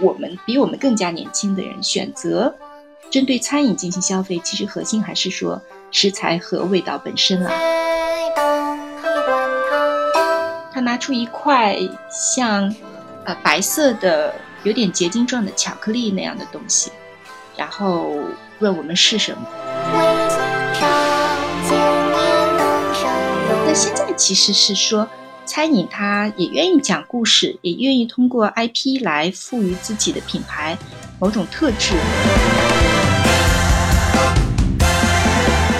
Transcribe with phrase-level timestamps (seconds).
[0.00, 2.54] 我们比我们更加年轻的人选择
[3.10, 7.50] 针对餐饮进行消费，其实核心还是说食材和味道本身了。
[10.72, 11.76] 他拿出一块
[12.10, 12.74] 像
[13.24, 16.90] 呃白色的、有点结晶状的巧克力那样的东西，
[17.56, 18.14] 然后
[18.60, 19.46] 问我们是什么。
[23.66, 25.08] 那现在其实是说。
[25.50, 30.78] 餐饮，它也愿意讲故事，也愿意通过 IP 来赋予自己的品牌
[31.18, 31.96] 某种特质。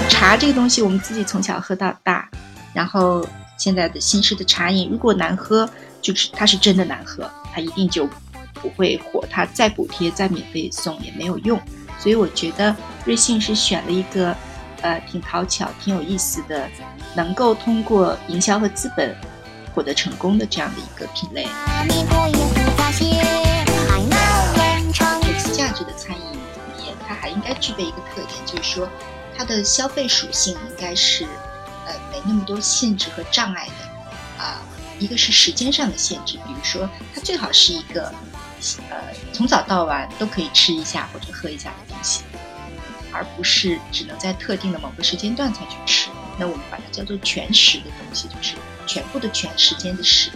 [0.08, 2.28] 茶这个东西，我们自己从小喝到大，
[2.74, 3.24] 然后
[3.56, 5.70] 现在的新式的茶饮，如果难喝，
[6.02, 8.08] 就是它是真的难喝，它一定就
[8.54, 11.56] 不会火，它再补贴、再免费送也没有用。
[11.96, 14.36] 所以我觉得瑞幸是选了一个，
[14.80, 16.68] 呃，挺讨巧、挺有意思的，
[17.14, 19.16] 能够通过营销和资本。
[19.80, 21.48] 获得成功的这样的一个品类，有
[25.38, 26.38] 次价值的餐饮里
[26.76, 28.86] 面，它还应该具备一个特点，就是说
[29.34, 31.24] 它的消费属性应该是
[31.86, 34.60] 呃没那么多限制和障碍的啊。
[34.98, 38.12] 一个是时间上的限制，比如说它最好是一个
[38.90, 38.98] 呃
[39.32, 42.20] 从早到晚都可以吃一下或者喝一下的东西，
[43.10, 46.10] 而不是只能在特定的某个时间段才去吃。
[46.36, 48.56] 那我们把它叫做全食的东西，就是。
[48.86, 50.30] 全部的全时间的时。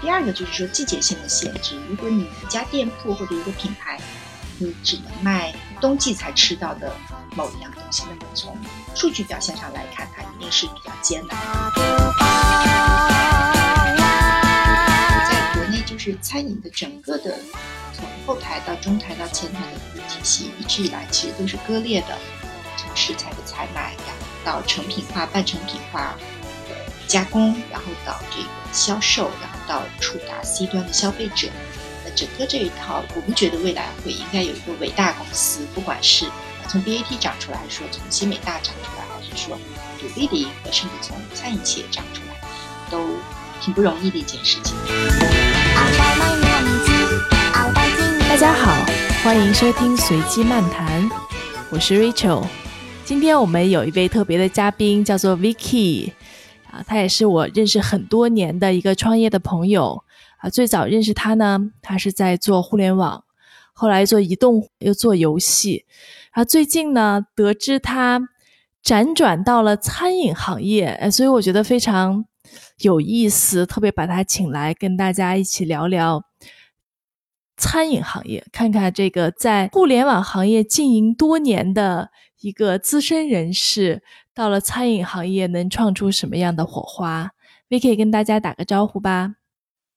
[0.00, 1.76] 第二个就是说季节性的限制。
[1.88, 4.00] 如果你一家店铺或者一个品牌，
[4.58, 6.92] 你只能卖冬季才吃到的
[7.34, 8.56] 某一样东西，那么从
[8.94, 12.12] 数据表现上来看，它一定是比较艰难的。
[15.28, 17.36] 在国内，就是餐饮的整个的
[17.92, 22.16] 从后台到中台到前台的一个体系，一直以来其实都是割裂的。
[22.76, 26.16] 从食材的采买呀，到成品化、半成品化。
[27.08, 31.48] 加工，然后到这个销售，然后到触达 C 端的消费者，
[32.04, 36.26] 那整个这一套，我们觉得未来会应该有一个伟大公司，不管是
[36.68, 39.58] 从 BAT 长出来，还是说从新美大长出来，还是说
[39.98, 42.38] 独立的一个，甚至从餐饮企业长出来，
[42.90, 43.06] 都
[43.62, 44.76] 挺不容易的一件事情。
[48.28, 48.84] 大家好，
[49.24, 51.10] 欢迎收听随机漫谈，
[51.70, 52.46] 我是 Rachel，
[53.06, 56.12] 今天我们有一位特别的嘉宾，叫做 Vicky。
[56.86, 60.04] 他也是我认识很多年的一个创业的朋友
[60.38, 60.50] 啊。
[60.50, 63.24] 最早认识他呢，他是在做互联网，
[63.72, 65.84] 后来做移动，又做游戏。
[66.30, 68.20] 啊，最近呢，得知他
[68.84, 72.24] 辗转到了餐饮行业，所以我觉得非常
[72.78, 76.22] 有意思，特别把他请来跟大家一起聊聊
[77.56, 82.10] 餐饮行业，看看这个在互联网行业经营多年的
[82.40, 84.02] 一个资深人士。
[84.38, 87.32] 到了餐饮行业，能创出什么样的火花
[87.68, 89.34] ？Vicky 跟大家打个招呼吧。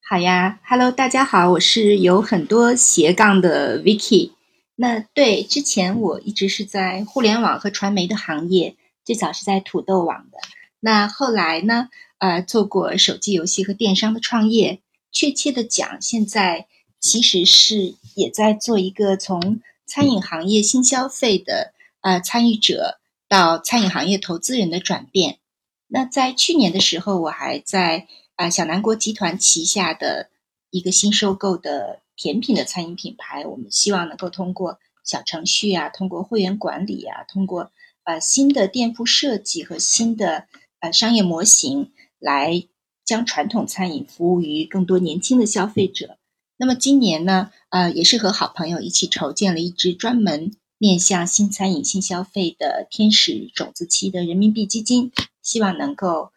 [0.04, 4.32] 好呀，Hello，大家好，我是有很多斜杠的 Vicky。
[4.74, 8.76] 那对，之前我一直是在互联网和传媒的行业，
[9.06, 10.40] 最早是在土豆网的。
[10.80, 14.82] 那后来呢，呃，做过手机游戏和电商的创业。
[15.12, 16.66] 确切的讲，现在
[17.00, 22.98] 其实是也在做一个从餐饮行业新消费的呃参与者。
[23.32, 25.40] 到餐饮行业投资人的转变。
[25.88, 30.30] 那在去年的时候，我还在啊小南国集团旗下的
[30.70, 37.72] 一个新收购的甜品的餐饮品牌，我们希望能够通过小程序啊，通过会员管理啊，通过
[38.04, 40.48] 呃新的店铺设计和新的
[40.82, 42.68] 呃商业模型，来
[43.06, 46.18] 将传统餐饮服务于更多年轻的消费者。
[46.58, 50.52] 那么今年呢，呃，也是和好朋友一起筹建了一支专门。
[50.82, 55.12] 面向新餐饮、新消费的天使种子期的人民币基金，
[55.44, 56.32] 希望能够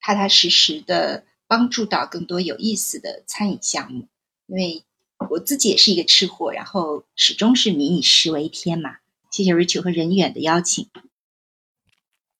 [0.00, 4.08] 踏踏实实的帮助到更多有意思的餐饮项目。
[4.46, 4.84] 因为
[5.28, 8.96] 我自己也是一个吃货，然后始终是民以食为天嘛。
[9.30, 10.88] 谢谢 Rachel 和任远的邀请。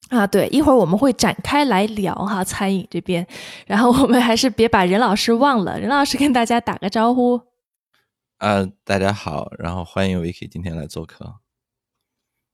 [0.09, 3.27] 啊，对，一会儿我们会展开来聊哈餐饮这边，
[3.67, 5.79] 然后我们还是别把任老师忘了。
[5.79, 7.39] 任老师跟大家打个招呼。
[8.37, 11.40] 啊，大家好，然后欢迎 Vicky 今天来做客。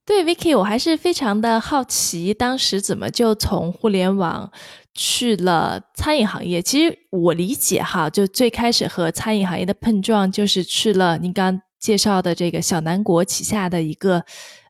[0.07, 4.50] 对，Vicky，我还是非常的好奇，当时怎么就从互联网
[4.94, 6.62] 去了餐饮行业？
[6.62, 14.24] 其实我理解哈，就最开始和餐饮行业的碰撞，就是去了您刚介绍的这个小南国旗下的一个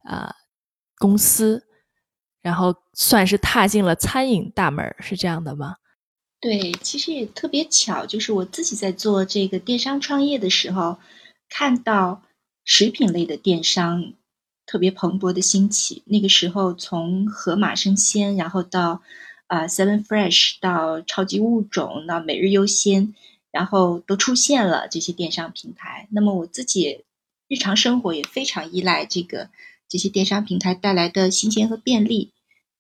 [0.06, 0.28] 呃
[0.98, 1.68] 公司，
[2.42, 5.76] 然后算是踏进了餐饮大门，是这样的吗？
[6.42, 10.98] 对，其实也特别巧，就是我自己在做这个电商创业的时候，
[11.48, 12.24] 看到
[12.66, 14.14] 食品类的电商。
[14.68, 19.02] 特别蓬勃的兴起，那个时候从盒马生鲜，然后到
[19.48, 23.16] 啊 Seven Fresh，到超级物种，到每日优鲜，
[23.50, 26.08] 然后都出现了这些电商平台。
[26.12, 27.06] 那么我自己
[27.48, 29.50] 日常生活也非常依赖这个
[29.88, 32.34] 这些电商平台带来的新鲜和便利，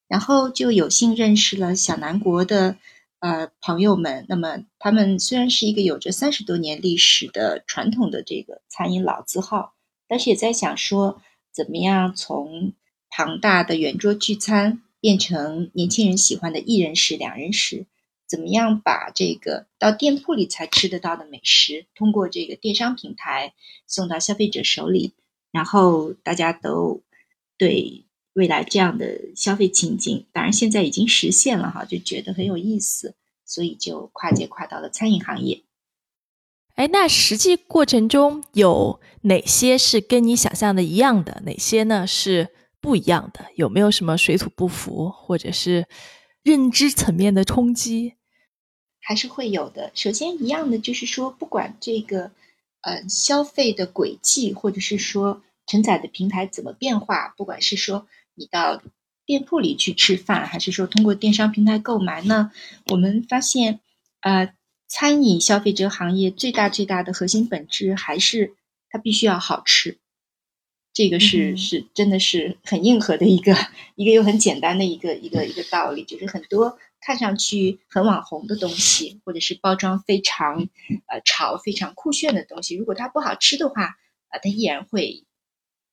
[0.10, 2.75] 然后就有幸认识了小南国的
[3.19, 4.25] 呃朋友们。
[4.28, 9.74] 那么他们虽然是一个有着三十多年历史的传统的这个餐饮老字号，
[10.10, 11.22] 但是也在想说，
[11.57, 12.74] 怎么样从
[13.09, 17.88] 庞大的圆桌聚餐变成年轻人喜欢的一人食、两人食。
[18.27, 23.56] 怎么样把这个到店铺里才吃得到的美食，通过这个电商平台
[23.88, 25.13] 送到消费者手里，
[25.51, 27.01] 然后大家都
[27.57, 33.15] 对未来这样的消费情景，当然现在已经实现了哈，就觉得很有意思，
[33.45, 35.63] 所以就跨界跨到了餐饮行业。
[36.77, 41.41] 哎，那实际过程中有哪些是跟你想象的一样的？
[41.44, 43.47] 哪些呢是不一样的？
[43.56, 45.88] 有没有什么水土不服，或者是
[46.44, 48.13] 认知层面的冲击？
[49.01, 49.91] 还是会有的。
[49.95, 52.29] 首先，一样的就是说，不管这个
[52.81, 58.83] 呃消费的轨迹，或者是说承载的平台怎么变化，不管是说你到
[59.25, 62.51] 店铺里去吃饭，还是说通过电商平台购买呢，
[62.91, 63.79] 我们发现，
[64.21, 64.53] 呃，
[64.88, 68.56] 餐饮消费者行业最大最大的核心本质还是
[68.89, 70.00] 它必须要好吃。
[70.94, 73.56] 这个是是真的是很硬核的一个
[73.95, 76.80] 一个又很简单的一个一个一个道理，就是很多。
[77.00, 80.68] 看上去很网红的东西，或者是包装非常
[81.06, 83.84] 呃潮、非常酷炫的东西，如果它不好吃的话，
[84.30, 85.24] 啊，它依然会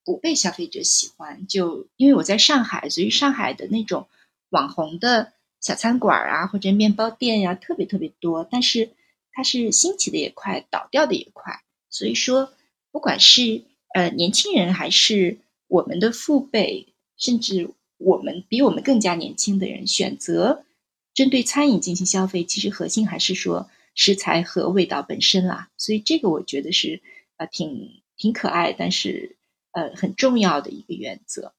[0.02, 1.46] 不被消费者喜欢。
[1.46, 4.08] 就因为我在上海，所以上海的那种
[4.48, 5.33] 网红的
[5.64, 8.46] 小餐馆啊，或者面包店呀，特别特别多。
[8.48, 8.90] 但是
[9.32, 11.62] 它是兴起的也快，倒掉的也快。
[11.88, 12.52] 所以说，
[12.92, 13.62] 不管是
[13.94, 20.66] 呃年轻人，还是我们的父辈，甚至我们比我们更加年轻的人，选择。
[21.14, 27.00] 针对餐饮进行消费，其实核心还是说食材和味道本身啦，所以这个我觉得是
[27.38, 29.36] 呃挺挺可爱，但是
[29.72, 31.54] 呃很重要的一个原则。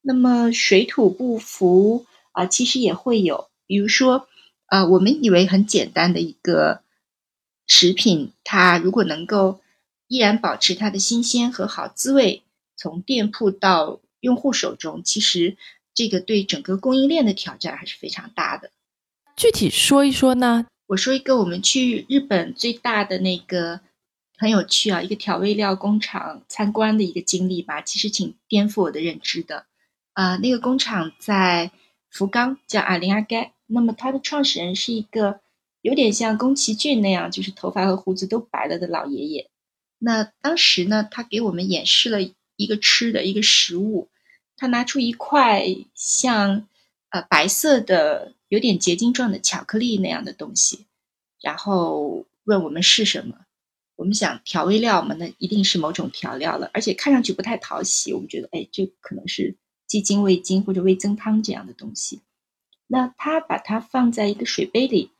[0.00, 4.28] 那么水土不服啊，其实也会有，比如说
[4.66, 6.82] 啊，我们以为很简单的一个
[7.66, 9.60] 食品，它如果能够
[10.08, 12.42] 依然保持它的新鲜和好滋味，
[12.76, 15.56] 从店铺到用户手中，其实
[15.94, 18.70] 这个对整个供应链的挑战还是非常大的。
[19.36, 20.66] 具体说一说呢？
[20.88, 23.80] 我说一个我们去日本最大的那个
[24.36, 29.64] 很有趣啊，一个调味料工厂参观的一个经历吧，其实挺颠覆我的认知的。
[30.12, 31.70] 啊，那个工厂在
[32.12, 33.54] 福冈，叫阿林阿盖。
[33.66, 35.40] 那么它的创始人是一个
[35.80, 39.50] 有点像宫崎骏那样，就是头发和胡子都白了的老爷爷。
[39.98, 42.18] 那当时呢，他给我们演示了
[42.56, 44.08] 一个吃的一个食物，
[44.56, 45.64] 他拿出一块
[45.94, 46.68] 像
[47.08, 48.34] 呃白色的。
[48.52, 50.84] 有点结晶状的巧克力那样的东西，
[51.40, 53.34] 然后问我们是什么？
[53.96, 58.12] 我们想调味料嘛，那一定是某种调料了，而且看上去不太讨喜。
[58.12, 59.56] 我们觉得，哎，这可能是
[59.92, 62.22] 鸡精、味精或者味增汤这样的东西。
[62.86, 65.10] 那他把它放在一个水杯里，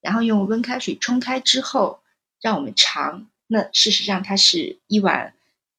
[0.00, 2.00] 然后用温开水冲开之后，
[2.40, 3.28] 让我们尝。
[3.46, 5.34] 那事实上，它是一碗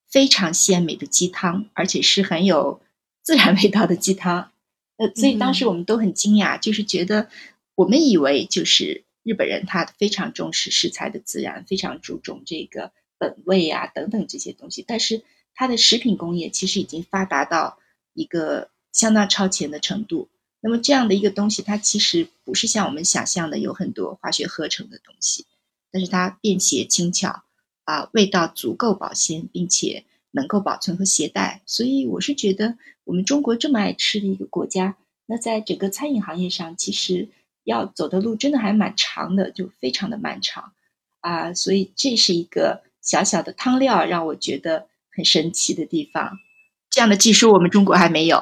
[0.08, 2.80] 非常鲜美的鸡汤，而且是很有
[3.24, 4.52] 自然味道的鸡汤。
[4.98, 7.30] 呃，所以当时我们都很惊讶，就是觉得
[7.74, 14.86] 我们以为就是日本人，他非常重视食材的自然，非常注重这个本味啊等等这些东西。
[14.88, 15.24] 但是
[15.56, 17.80] 它的食品工业其实已经发达到
[18.14, 20.30] 一个相当超前的程度。
[20.62, 25.46] 那么这样的一个东西，它其实不是像我们想象的有很多化学合成的东西，
[25.92, 27.44] 但是它便携轻巧
[27.84, 30.06] 啊，味道足够保鲜，并且。
[30.36, 37.30] 能够保存和携带，所以我是觉得我们中国这么爱吃的一个国家，那在整个餐饮行业上，其实
[37.64, 40.74] 要走的路真的还蛮长的，就非常的漫长
[41.20, 41.54] 啊。
[41.54, 46.40] 所以这是一个小小的汤料，让我觉得很神奇的地方。
[46.94, 48.38] 这样的技术我们中国还没有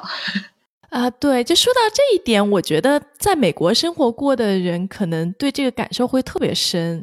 [0.90, 1.08] 啊。
[1.08, 7.02] 对，就说到这一点，我觉得在美国生活过的人可能对这个感受会特别深。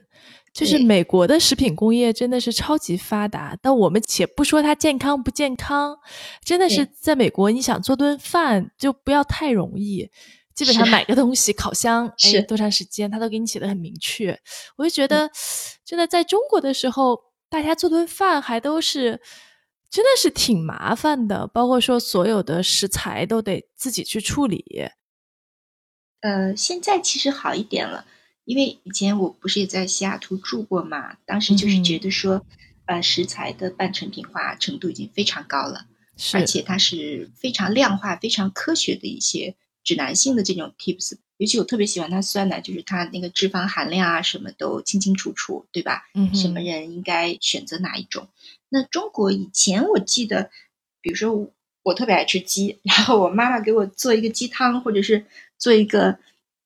[0.51, 5.95] 就是美国的食品工业真的是超级发达，但我们且不说它健康不健康，
[6.43, 10.09] 真的是在美国，你想做顿饭就不要太容易。
[10.55, 14.37] 基本上买个东西，烤箱 哎多长时间，他都给你写的很明确。
[14.75, 15.29] 我就觉得，
[15.85, 17.17] 真的在中国的时候，
[17.49, 19.21] 大家做顿饭还都是
[19.89, 24.89] 真的是挺麻烦的，包括说所有的食材都得自己去处理。
[26.21, 28.05] 呃，现在其实好一点了。
[28.45, 32.43] 因为以前我不是也在西雅图住过嘛，当时就是觉得说，
[32.85, 35.85] 呃，食材的半成品化程度已经非常高了，
[36.33, 46.09] 而且它是非常量化、非常科学的一些指南性的这种 tips，尤其我特别喜欢它酸奶，就是它那个脂肪含量啊，什么都清清楚楚，对吧？
[46.15, 48.27] 嗯什么人应该选择哪一种？
[48.69, 50.51] 那中国以前我记得，
[51.01, 51.51] 比如说我
[51.83, 55.25] 我特别爱吃鸡，然后我妈妈给我做一个鸡汤，或者是
[55.57, 56.19] 做一个，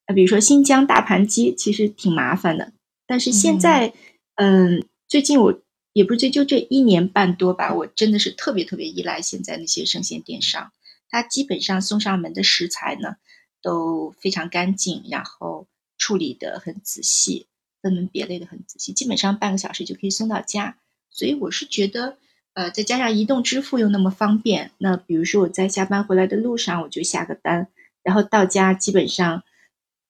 [0.06, 2.74] 呃，比如说新疆大盘鸡，其实挺麻烦的。
[3.06, 3.94] 但是现在，
[4.36, 5.62] 嗯、最近我
[5.94, 10.72] 也不是最就这一年半多吧，我真的是特别特别依赖现在那些生鲜电商，
[11.10, 13.16] 它基本上送上门的食材呢
[13.62, 15.68] 都非常干净，然后
[15.98, 17.48] 处理的很仔细，
[17.82, 20.78] 分门别类的很仔细，基本上半个小时就可以送到家。
[21.14, 22.18] 所以我是觉得，
[22.54, 27.68] 呃，再加上移动支付又那么方便，那比如说我在下班回来的路上，我就下个单，
[28.02, 29.44] 然后到家基本上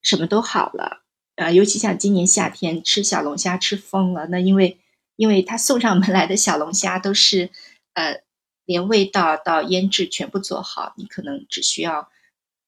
[0.01, 1.03] 什么都好了。
[1.35, 4.77] 呃，尤其像今年夏天吃小龙虾吃疯了，那因为
[5.15, 7.49] 因为他送上门来的小龙虾都是
[7.93, 8.21] 呃
[8.65, 12.09] 连味道到腌制全部做好，你可能只需要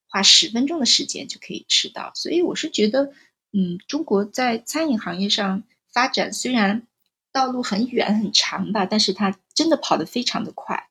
[0.07, 2.11] 花十分钟的时间就可以吃到。
[2.15, 3.13] 所以我是觉得，
[3.53, 5.63] 嗯，中国在餐饮行业上
[5.93, 6.87] 发展虽然
[7.35, 10.87] 道路很远很长吧，但是它真的跑得非常的快。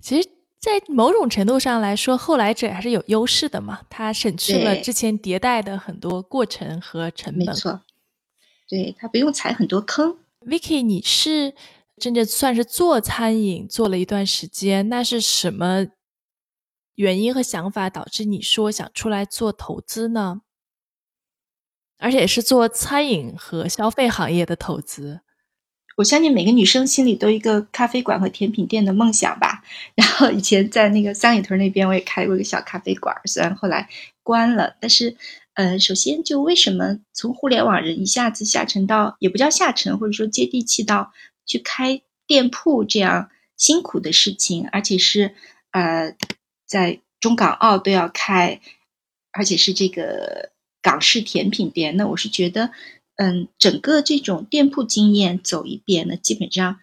[0.00, 7.44] 其实，在某种程度上来说，后来者还是有优势的嘛，它省去了之前迭代的很多过程和成本。
[7.44, 7.82] 没错，
[8.66, 10.16] 对，它不用踩很多坑。
[10.40, 11.54] Vicky，你是
[11.98, 15.88] 真正算是做餐饮做了一段时间，那是什么
[16.94, 20.40] 原因和想法导致你说想出来做投资呢？
[22.02, 25.20] 而且是做餐饮和消费行业的投资。
[25.96, 29.62] 我相信每个女生心里都一个咖啡馆和甜品店的梦想吧。
[29.94, 33.88] 然后以前在那个三里屯那边，我也开过一个小咖啡馆，虽然后来
[34.22, 35.16] 关了，但是，
[35.54, 41.12] 呃，首先就为什么从互联网人一下子下沉到，也不叫下沉，或者说接地气到
[41.44, 45.34] 去开店铺这样辛苦的事情，而且是
[45.72, 46.16] 呃
[46.66, 48.60] 在中港澳都要开，
[49.32, 50.51] 而且是这个
[50.82, 52.70] 港式甜品店，那我是觉得。
[53.16, 56.80] 嗯，整个这种店铺经验走一遍那，基本上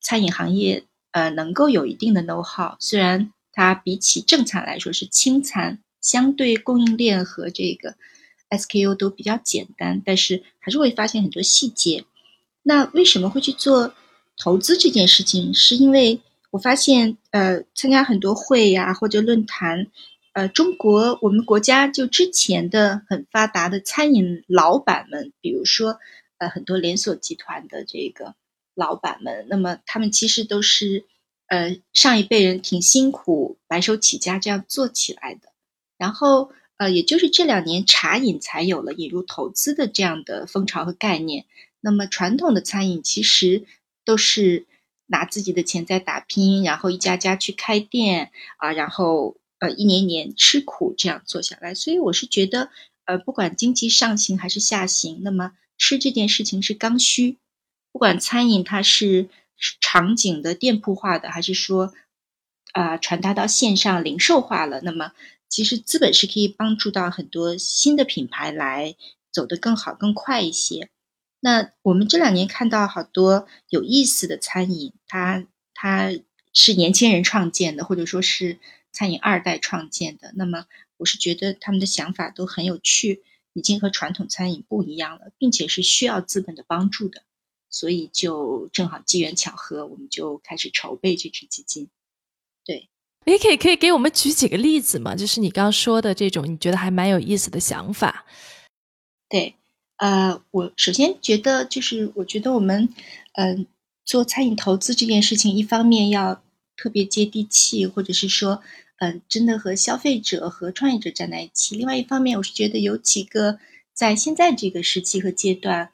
[0.00, 7.96] 餐饮行业呃能够有一定的 know how，虽然它比起正餐来说是轻餐，相对供应链和这个
[8.50, 12.04] SKU 都比较简单，但是还是会发现很多细节。
[12.62, 13.92] 那为什么会去做
[14.38, 15.52] 投资这件事情？
[15.52, 16.20] 是因为
[16.52, 19.88] 我发现呃参加很多会呀、或者论坛。
[20.38, 25.98] 呃，中国我们国家就之前的很发达的餐饮老板们，比如说
[26.36, 28.36] 呃很多连锁集团的这个
[28.72, 31.06] 老板们，那么他们其实都是
[31.48, 35.48] 呃上一辈人挺辛苦白手起家这样做起来的，
[35.96, 41.46] 然后呃也就是这两年茶饮才有了引入投资的这样的风潮和概念。
[41.80, 43.64] 那么传统的餐饮其实
[44.04, 44.68] 都是
[45.06, 49.36] 拿自己的钱在打拼，然后一家家去开店啊，然后。
[49.60, 52.70] 呃，一年年吃苦这样做下来，所以我是觉得，
[53.06, 57.38] 呃，不管经济上行还是下行，那么吃这件事情是刚需。
[57.90, 59.28] 不管餐饮它是
[59.80, 61.92] 场景的店铺化的，还是说，
[62.72, 65.10] 啊、传达到线上零售化了，那么
[65.48, 68.94] 其实资本是可以帮助到很多新的品牌来
[69.32, 70.88] 走得更好、更快一些。
[71.40, 76.12] 那我们这两年看到好多有意思的餐饮，它它
[76.52, 78.60] 是年轻人创建的，或者说是。
[78.98, 87.22] 餐饮二代创建的，那么我是觉得他们的想法都很有趣，已经和传统餐饮不一样了，并且是需要资本的帮助的，
[87.70, 91.88] 所以就正好机缘巧合，我们就开始筹备这支基金。
[92.64, 92.88] 对，
[93.24, 95.14] 你可以可以给我们举几个例子吗？
[95.14, 98.26] 就是你刚刚说的这种，你觉得还蛮有意思的想法。
[99.28, 99.54] 对，
[99.98, 102.88] 呃，我首先觉得就是，我觉得我们
[103.34, 103.66] 嗯、呃、
[104.04, 106.42] 做餐饮投资这件事情，一方面要。
[106.80, 108.62] 特别接地气，或者是说，嗯、
[108.98, 111.76] 呃，真的和消费者和创业者站在一起。
[111.76, 113.58] 另外一方面，我是觉得有几个
[113.94, 115.90] 在现在这个时期和阶段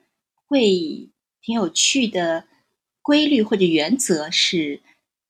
[0.47, 1.09] 会
[1.41, 2.45] 挺有趣的
[3.01, 4.81] 规律或者原则是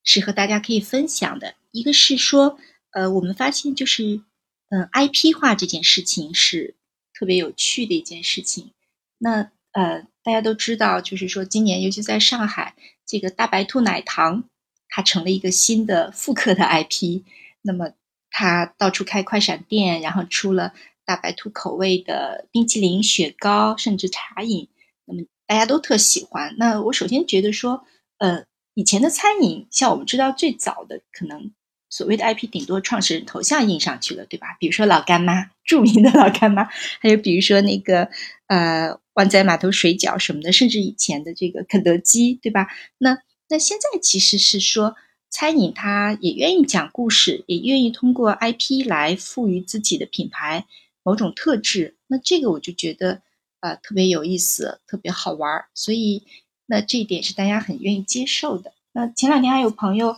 [0.04, 1.56] 是和大家可以分享的。
[1.72, 2.58] 一个是说，
[2.92, 4.22] 呃，我们发现就是，
[4.70, 6.76] 嗯、，IP 化这件事情是
[7.14, 8.72] 特别有趣的一件事情。
[9.18, 14.46] 那呃，大家都知道，就是说今年尤其在上海，这个大白兔奶糖。
[14.88, 17.24] 它成了一个新的复刻的 IP，
[17.66, 17.92] 那么
[18.30, 20.74] 他到处开快闪店，然后出了
[21.06, 24.70] 大白兔口味的冰淇淋、雪糕，甚至茶饮，
[25.06, 26.56] 那么大家都特喜欢。
[26.58, 27.84] 那我首先觉得说，
[28.20, 31.52] 呃，以前的餐饮，像我们知道最早的可能
[31.90, 34.58] 所谓的 IP，顶多创始人头像印上去了，对吧？
[34.60, 36.66] 比如说老干妈，著名的老干妈，
[37.00, 38.10] 还有比如说那个
[38.48, 42.68] 呃湾仔码头水饺什么的，甚至以前的这个肯德基，对吧？
[42.98, 43.18] 那
[43.48, 44.96] 那现在其实是说，
[45.38, 50.66] 餐饮它也愿意讲故事，也愿意通过 IP 来赋予自己的品牌
[51.04, 51.98] 某种特质。
[52.08, 53.22] 那这个我就觉得
[53.60, 55.66] 啊特别有意思，特别好玩儿。
[55.74, 56.24] 所以
[56.68, 58.72] 那这一点是大家很愿意接受的。
[58.94, 60.16] 那前两天还有朋友，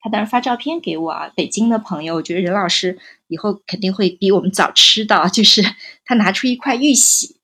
[0.00, 5.62] 他当时发照片给我啊，北京的朋友，我觉得任老师以后肯定会比我们早吃到，就是
[6.06, 7.36] 他拿出一块玉玺，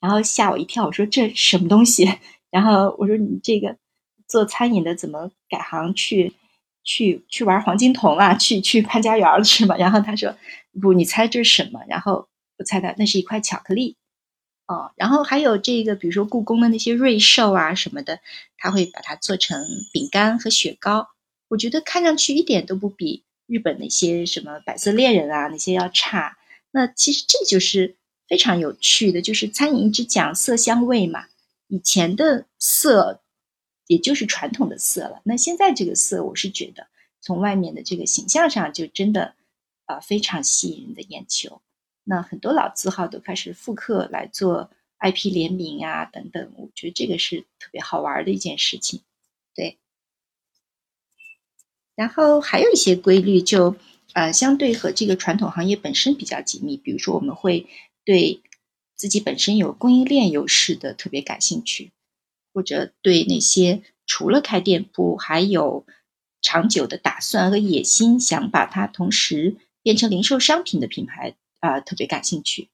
[0.00, 2.08] 然后吓我一跳，我说这什么东西？
[2.52, 3.79] 然后我说你这个。
[4.30, 6.32] 做餐饮的怎么改行去
[6.84, 8.34] 去去玩黄金瞳啊？
[8.36, 9.74] 去去潘家园了是吗？
[9.82, 10.36] 然后他说
[10.80, 11.80] 不，你猜这是什么？
[11.88, 13.96] 然后我猜的那是一块巧克力
[14.68, 14.92] 哦。
[14.94, 18.20] 然后还有这个，比如说故宫的那些瑞兽啊什么的，
[18.56, 21.08] 他会把它做成饼干和雪糕。
[21.48, 26.38] 我觉得看上去一点都不比日本那些什么百色恋人啊那些要差。
[26.70, 27.96] 那其实这就是
[28.28, 31.24] 非常有趣的，就是餐饮一直讲色香味嘛，
[31.66, 33.20] 以前的色。
[33.90, 35.20] 也就是传统的色了。
[35.24, 36.86] 那现在这个色，我是觉得
[37.20, 39.34] 从外面的这个形象上，就真的
[39.84, 41.60] 啊非常吸引人的眼球。
[42.04, 44.70] 那很多老字号都开始复刻来做
[45.00, 49.00] IP 联名啊等等，我觉得这个是特别好玩的一件事情。
[49.56, 49.78] 对。
[51.96, 53.74] 然后还有一些规律，就
[54.12, 56.76] 呃相对和这个传统行业本身比较紧密。
[56.76, 57.66] 比如说，我们会
[58.04, 58.40] 对
[58.94, 61.90] 自己本身有供应链优势的特别感兴趣。
[62.52, 65.86] 或者对那些除了开店铺还有
[66.42, 72.68] 长久的打算和野心，想把它同时变成零售商品的品牌啊，特别感兴趣。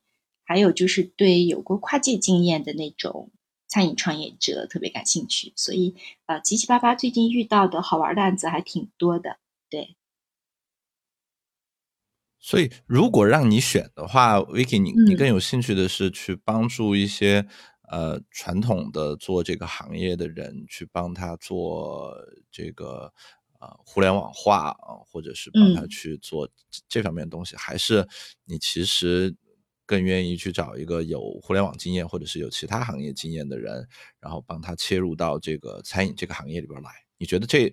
[0.44, 3.32] 还有就是对有过跨界经验的那种
[3.66, 5.52] 餐饮创业者特别感兴趣。
[5.56, 9.38] 所以啊，七七八八最近遇到的好玩的案子还挺多的。
[9.68, 9.96] 对。
[12.38, 17.46] 所以如果让你选的话，Vicky，你你更有兴趣的是去帮助一些。
[17.88, 22.16] 呃，传统的做这个行业的人去帮他做
[22.50, 23.12] 这个
[23.60, 26.48] 呃互联网化啊，或者是帮他去做
[26.88, 28.06] 这方面的东西，还是
[28.44, 29.34] 你其实
[29.86, 33.86] 更愿意去找一个有互联网经验或者是有其他行业经验的人，
[34.18, 36.90] 然后帮他切入到这个餐饮这个行业里边来？
[37.18, 37.72] 你觉得这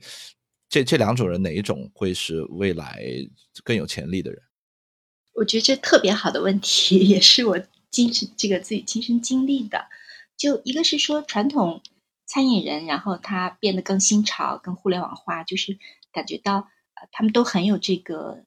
[0.70, 3.04] 这这两种人哪一种会是未来
[3.64, 4.40] 更有潜力的人？
[5.34, 7.60] 我觉得这特别好的问题， 也是我
[7.90, 9.88] 亲身这个自己亲身经历的。
[10.38, 11.82] 就一个是说传统
[12.26, 15.78] 餐饮人，然后他变得更新潮、更互联网化，就是
[16.12, 18.44] 感觉到呃他们都很有这个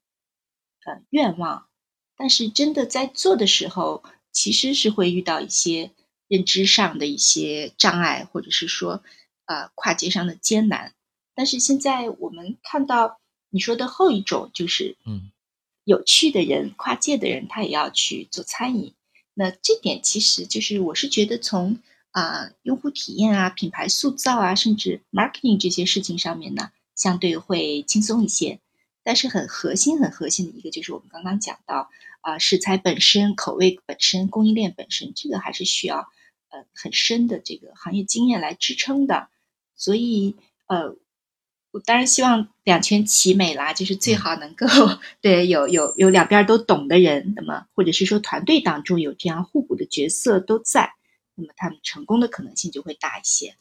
[0.84, 1.68] 呃愿望，
[2.16, 5.92] 但是真的在做的时候，其实是会遇到一些
[6.28, 9.02] 认知上的一些障碍，或者是说
[9.44, 10.92] 呃跨界上的艰难。
[11.34, 13.20] 但是现在我们看到
[13.50, 15.30] 你说的后一种，就是嗯
[15.84, 18.95] 有趣的人、跨界的人，他也要去做餐饮。
[19.38, 21.78] 那这点其实就是，我是觉得从
[22.10, 28.60] 啊用户体验啊、品牌塑造啊，甚至 marketing 这些事情上面呢，相对会轻松一些。
[29.04, 31.90] 但是很核心、很核心的一个就是我们刚刚讲到
[32.22, 36.08] 啊，食材本身、口味本身、供应链本身，这个还是需要
[36.48, 39.28] 呃很深的这个行业经验来支撑的。
[39.76, 40.34] 所以
[40.66, 40.96] 呃。
[41.76, 44.66] 我当然希望两全其美啦，就是最好能够
[45.20, 50.94] 对有有有两边都懂的人，那么或者是说团队当中有这样互补的角色都在，
[51.34, 53.56] 那么他们成功的可能性就会大一些。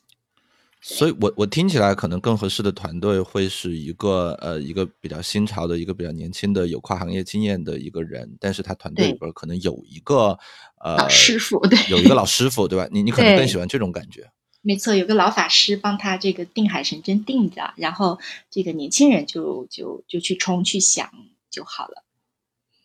[0.79, 10.39] 所以，我我听起来可能更合适的团队会是一个呃一个比较新潮的一个比较年轻的有跨行业经验的一个人，但是他团队里边可能有一个
[10.81, 12.87] 呃老师傅，对，有一个老师傅，对吧？
[12.91, 14.31] 你你可能更喜欢这种感觉。
[14.67, 21.07] 没错，有个老法师帮他这个定海神针定着，然后这个年轻人就就就去冲去想
[21.51, 22.03] 就好了。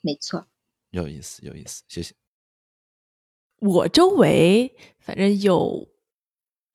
[0.02, 0.46] 没错，
[0.90, 2.14] 有意思，有意思，谢谢。
[3.60, 5.88] 我周围反正有，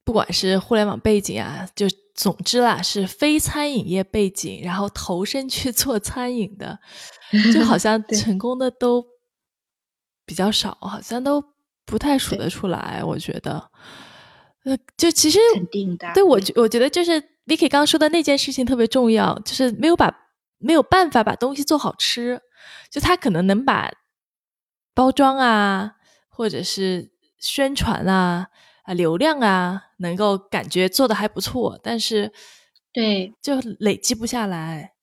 [0.03, 6.79] 不管是互联网背景啊，就总之啦，是非餐饮业背景，然后投身去做餐饮的，
[7.53, 9.05] 就好像 成功的都
[10.25, 11.43] 比较少，好像都
[11.85, 13.03] 不太数得出来。
[13.03, 13.69] 我觉得。
[14.65, 20.11] 呃，就其实肯定的，对我我觉得就是 Vicky 刚刚说的那件事情特别重要，就是没有把
[20.57, 22.41] 没有办法把东西做好吃，
[22.91, 23.91] 就他可能能把
[24.95, 25.93] 包装啊，
[26.29, 28.47] 或者是宣传啊
[28.83, 32.31] 啊流量啊，能够感觉做的还不错，但是
[32.91, 34.93] 对就累积不下来。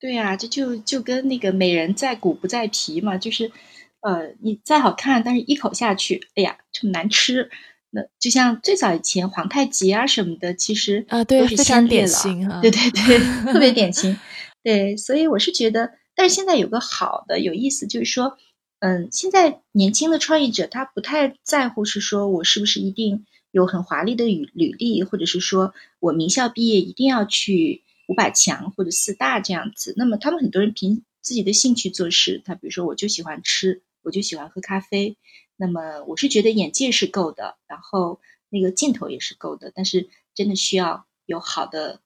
[0.00, 3.52] 对呀，这就就跟那个美人在骨不在皮嘛，就是
[4.00, 7.50] 呃你再好看，但是一口下去，哎呀这么难吃。
[7.94, 13.18] 那就像最早以前皇太极啊什么的，其实啊对，非常典型哈，对对对，
[13.52, 14.18] 特别典 型。
[14.62, 18.38] 对，所以我是觉得，但是现在有个好的有意思，就是说，
[18.78, 29.92] 嗯，现在年轻的创业者他不太在乎是说我是不是一定有很华丽的履履历，或者是说我名校毕业一定要去五百强或者四大这样子。
[29.98, 35.18] 那么他们很多人凭自己的兴趣做事，他比如说我就喜欢吃，我就喜欢喝咖啡。
[35.62, 42.00] 那么我是觉得眼界是够的，然后那个劲头也是够的，但是真的需要有好的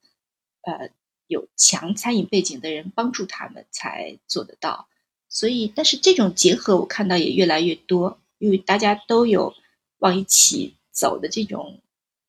[0.61, 0.91] 呃
[1.25, 4.87] 有强餐饮背景的人帮助他们才做得到。
[5.27, 9.55] 所以，但是这种结合我看到也越来越多，因为大家都有
[9.97, 11.81] 往一起走的这种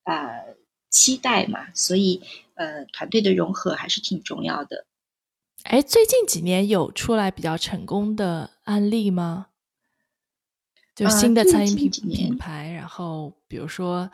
[0.04, 0.30] 啊
[0.88, 2.22] 期待嘛，所以
[2.54, 4.86] 呃团队的融合还是挺重要的。
[5.64, 9.47] 哎，最近几年有出来比较成功的案例吗？
[10.98, 14.10] 就新的餐饮品品牌，然后比如说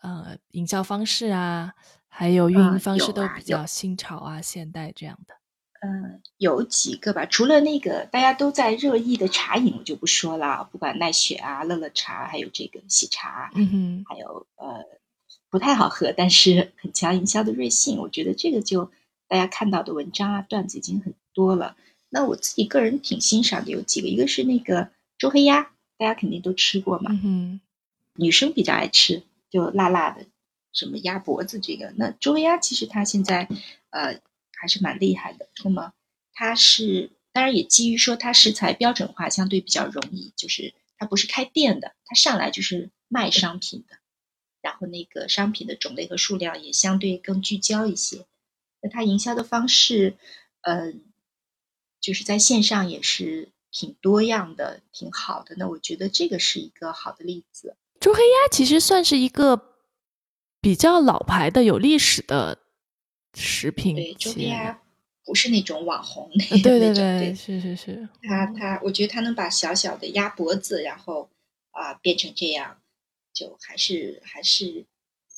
[0.00, 1.74] 呃营销方式啊，
[2.06, 5.34] 还有运营方式都比较新潮啊、现代这样的。
[5.82, 10.68] 嗯，有几个吧，除了那个大家都在热议的茶饮，我就不说了。
[10.70, 14.84] 不管奈雪啊、乐乐茶，还有这个喜茶，嗯哼，还有呃
[15.50, 18.92] 不太好喝，但是很强营销的瑞幸，我觉得这个就
[19.26, 21.74] 大家看到的文章啊、段子已经很多了。
[22.08, 27.60] 那我自己个人挺欣赏的有几个，一个是那个周黑鸭，大家肯定都吃过嘛，嗯，
[28.14, 30.26] 女生比较爱吃，就辣辣的，
[30.72, 31.92] 什么鸭脖子这个。
[31.96, 33.46] 那周黑鸭其实它现在
[33.90, 34.20] 呃。
[34.62, 35.48] 还是蛮厉害的。
[35.64, 35.94] 那么
[36.34, 43.96] 它是当然也基于说它食材标准化相对比较容易，就是它不是开店的，它上来就是卖商品的，
[44.60, 48.26] 然后那个商品的种类和数量也相对更聚焦一些。
[48.82, 50.18] 那它营销的方式，
[50.60, 51.04] 嗯，
[51.98, 55.54] 就是在线上也是挺多样的，挺好的。
[55.56, 57.76] 那我觉得这个是一个好的例子。
[58.00, 59.76] 周黑鸭其实算是一个
[60.60, 62.58] 比较老牌的、有历史的。
[63.32, 64.82] 食品对周黑鸭
[65.24, 68.08] 不是那种网红那对对对，是是是。
[68.22, 71.30] 他他，我觉得他能把小小的鸭脖子，然后
[71.70, 72.80] 啊变成这样，
[73.32, 74.84] 就还是还是，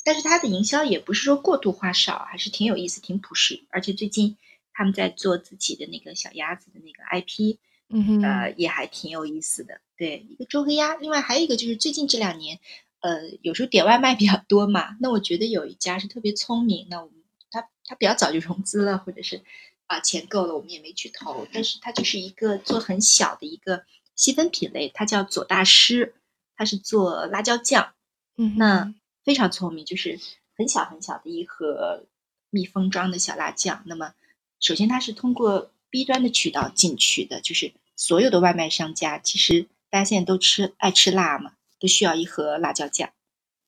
[0.04, 3.62] 但是他的营销也不是说过度花哨，还是挺有意思，挺朴实。
[3.68, 4.38] 而且最近
[4.72, 7.58] 他们在做自己的那个小鸭子的那个 IP，
[7.92, 9.80] 嗯哼，呃，也还挺有意思的。
[9.96, 12.58] 对，一个周黑鸭，另外还有一个就是最近这两年，
[13.00, 17.14] 呃，有时候点外卖比较多嘛，那我觉得有一家是特别聪明，那我们。
[17.54, 19.42] 他他比较早就融资了，或者是
[19.86, 21.46] 啊钱够了，我们也没去投。
[21.52, 23.84] 但是他就是一个做很小的一个
[24.16, 26.14] 细分品类，它叫左大师，
[26.56, 27.92] 他是做辣椒酱，
[28.38, 30.18] 嗯，那非常聪明，就是
[30.56, 32.06] 很小很小的一盒
[32.48, 33.82] 密封装的小辣酱。
[33.84, 34.14] 那么
[34.58, 43.10] 首先它是通过 B 端的渠道进去的，就是所有的外卖商家，其实大家现在都吃爱吃辣嘛，都需要一盒辣椒酱。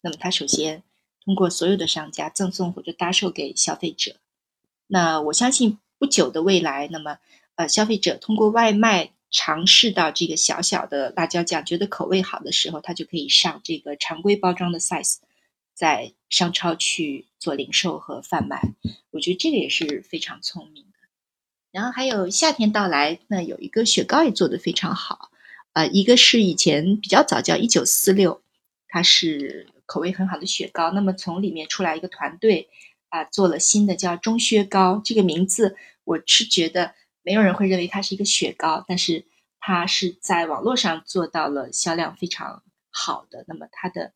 [0.00, 0.82] 那么它首先。
[1.26, 4.16] 通过所有的商家赠送或者搭售给消费者，
[4.86, 7.16] 那我相信不久的未来，那么
[7.54, 15.16] 呃，消费者通过外卖尝试到这个小小的辣椒酱，觉得口味好的时候，他就可以上这个常规包装的 size，
[15.72, 18.60] 在商超去做零售和贩卖。
[19.10, 20.84] 我觉得这个也是非常聪明。
[21.74, 25.30] 然后还有夏天到来，那有一个雪糕也做得非常好，
[25.72, 28.40] 呃，一个是以前比较早叫一九四六，
[28.86, 29.66] 它是。
[29.86, 32.70] 口味很好的雪糕，那么从里面出来一个团队
[33.10, 34.98] 啊，做了新的叫中薛糕。
[35.04, 39.26] 这个名字我是觉得没有人会认为它是一个雪糕，但是
[39.60, 43.44] 它是在网络上做到了销量非常好的。
[43.46, 44.14] 那么它的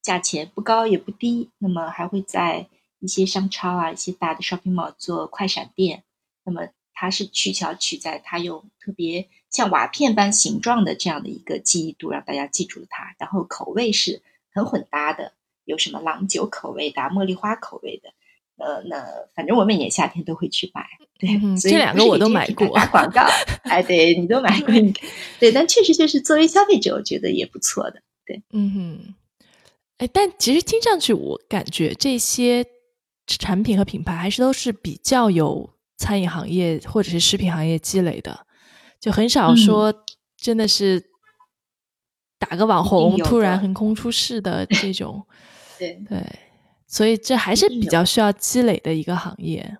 [0.00, 6.04] 价钱不高也不低，那么还会在一些商超啊、一些大的 shopping mall 做快闪店。
[6.44, 6.68] 那么
[7.00, 13.14] 它是取巧取在它用特别像瓦片般形状的这样的一个记忆度，让大家记住了它。
[13.18, 14.20] 然后口味是。
[14.52, 15.32] 很混搭的，
[15.64, 18.10] 有什么郎酒口味的、茉莉花口味的，
[18.56, 20.84] 呃，那反正我每年夏天都会去买。
[21.20, 22.66] 对，这两个我都买过。
[22.74, 23.24] 打广告，
[23.62, 24.74] 哎，对你都买过，
[25.38, 28.02] 对，但确实就是作为消费者，我觉得也不错的。
[28.26, 29.14] 对，嗯哼，
[29.98, 32.66] 哎，但其实听上去，我感觉这些
[33.28, 38.46] 产品和品牌还是都是比较有餐饮行业或者是食品行业积累的，
[38.98, 39.92] 就很少说
[40.36, 41.10] 真的是。
[42.40, 45.22] 打个网红突然横空出世的这种，
[45.78, 46.24] 对对，
[46.86, 49.76] 所以这还是比较需要积累的一个行业。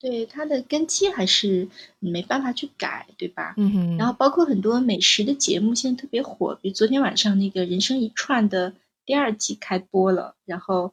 [0.00, 1.68] 对它的根基还是
[2.00, 3.54] 没办法去改，对吧？
[3.56, 3.96] 嗯哼。
[3.96, 8.74] 然后包括很多美食的节目现在特别火，比如昨天晚上那个《人生一串》的
[9.06, 10.92] 第二季开播了，然后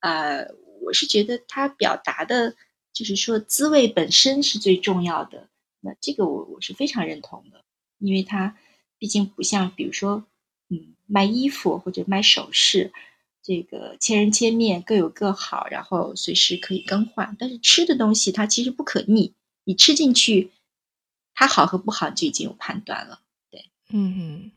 [0.00, 0.48] 呃，
[0.82, 2.56] 我是觉得它表达的
[2.92, 5.48] 就是说滋味本身是最重要的，
[5.80, 7.64] 那这个我我是非常认同的，
[7.98, 8.56] 因为它。
[9.02, 10.26] 毕竟不像，比如说，
[10.68, 12.92] 嗯，卖衣服或者卖首饰，
[13.42, 17.34] 这个千人千面各有各好，然后随时可以更换。
[17.38, 19.32] 但是吃的东西它其实不可逆，
[19.64, 20.50] 你吃进去，
[21.32, 23.22] 它好和不好就已经有判断了。
[23.50, 24.52] 对，嗯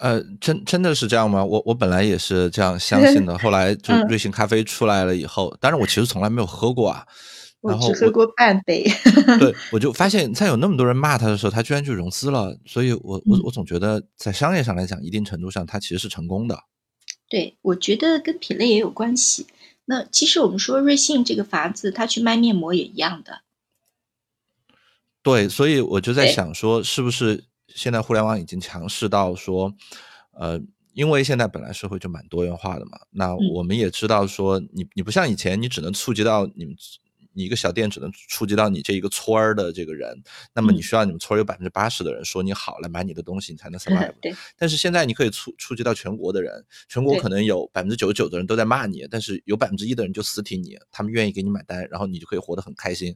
[0.00, 1.44] 呃，真真的是这样吗？
[1.44, 7.06] 我我本来也是这样相信的，后来就瑞幸咖啡出来了以后，但是我其实从来没有喝过啊。
[7.62, 8.84] 我只喝过半杯。
[9.40, 12.56] 对， 我就发现，在有那么多人骂他的时候，他居然就融资了。
[12.64, 16.60] 所以，我我我总觉得，在商业上来讲，一定程度上，他其实是成功的。
[17.28, 19.48] 对，我觉得跟品类也有关系。
[19.86, 23.40] 那其实我们说瑞幸这个法子，他去卖面膜也一样的。
[25.22, 29.74] 对，所以我就在想说，是不是现在互联网已经强势到说，
[30.32, 30.60] 呃，
[30.92, 36.74] 因为现在本来社会就蛮多元化的嘛，那我们也知道说，你你不像以前，你只能触及到你们。
[37.38, 40.22] 你一个小店只能触及到你这一个村儿的这个人，
[40.54, 44.14] 那么你需要你们村儿有百分之八十的人说你好来买你的东西，你才能 survive。
[44.22, 44.34] 对。
[44.56, 53.14] 但是现在你可以触触及到全国的人，全国可能有百分之九十九的人都在骂你，但是有百分之一的人就死挺你，他们愿意给你买单，然后你就可以活得很开心。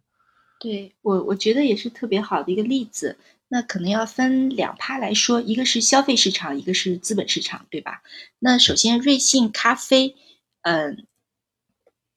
[0.59, 3.17] 对我，我觉得也是特别好的一个例子。
[3.51, 8.03] 那可能要分两趴来说，一个是消费市场，一个是资本市场，对吧？
[8.39, 10.17] 那首先，瑞幸咖啡，
[10.63, 11.07] 嗯。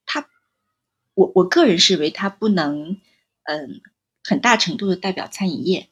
[0.05, 0.27] 它
[1.13, 2.99] 我我个人认为它不能，
[3.43, 3.81] 嗯，
[4.21, 5.87] 很大程度的代表餐饮业，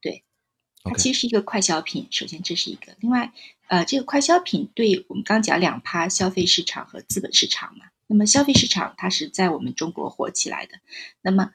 [0.00, 0.22] 对，
[0.84, 2.06] 它其实是一个快消品。
[2.12, 3.32] 首先这是一个，另外，
[3.66, 7.86] 呃，这个快消品对我们刚讲两趴消费市场和资本市场嘛。
[8.06, 10.78] 那么消费市场它是在我们中国火起来的，
[11.20, 11.50] 那么，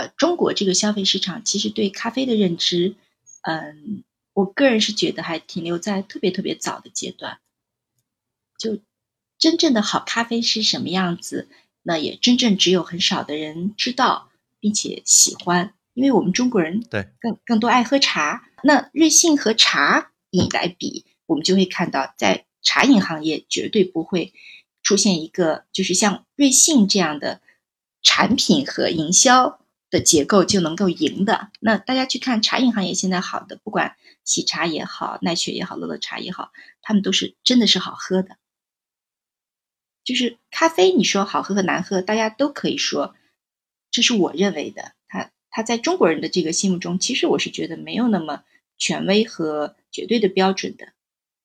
[0.00, 2.94] 呃，中国这个消费市场其实对咖啡的认知，
[3.42, 7.38] 嗯，我个人是觉得还停留在特别特别早的阶段，
[8.58, 8.80] 就
[9.38, 11.48] 真正的好咖啡是什么样子。
[11.82, 18.48] 那也真正只有很少的人知道，并且喜欢，因为我们中国人对更更多爱喝茶。
[18.62, 24.32] 那瑞幸和茶饮来比，我们就会看到，在茶饮行业绝对不会
[24.82, 27.42] 出现一个就是像瑞幸这样的
[28.02, 29.58] 产品和营销
[29.90, 31.50] 的结构就能够赢的。
[31.60, 38.36] 那大家去看茶饮行业现在好的，不管喜茶也好，奈雪也好，乐乐茶也好，他们都是真的是好喝的。
[40.02, 43.14] 就是咖啡，你说好喝和难喝，大家都可以说，
[43.90, 44.92] 这是我认为的。
[45.08, 48.42] 它它在中国人的这个心目中，其实我是觉得没有那么
[48.78, 50.86] 权威和绝对的标准的。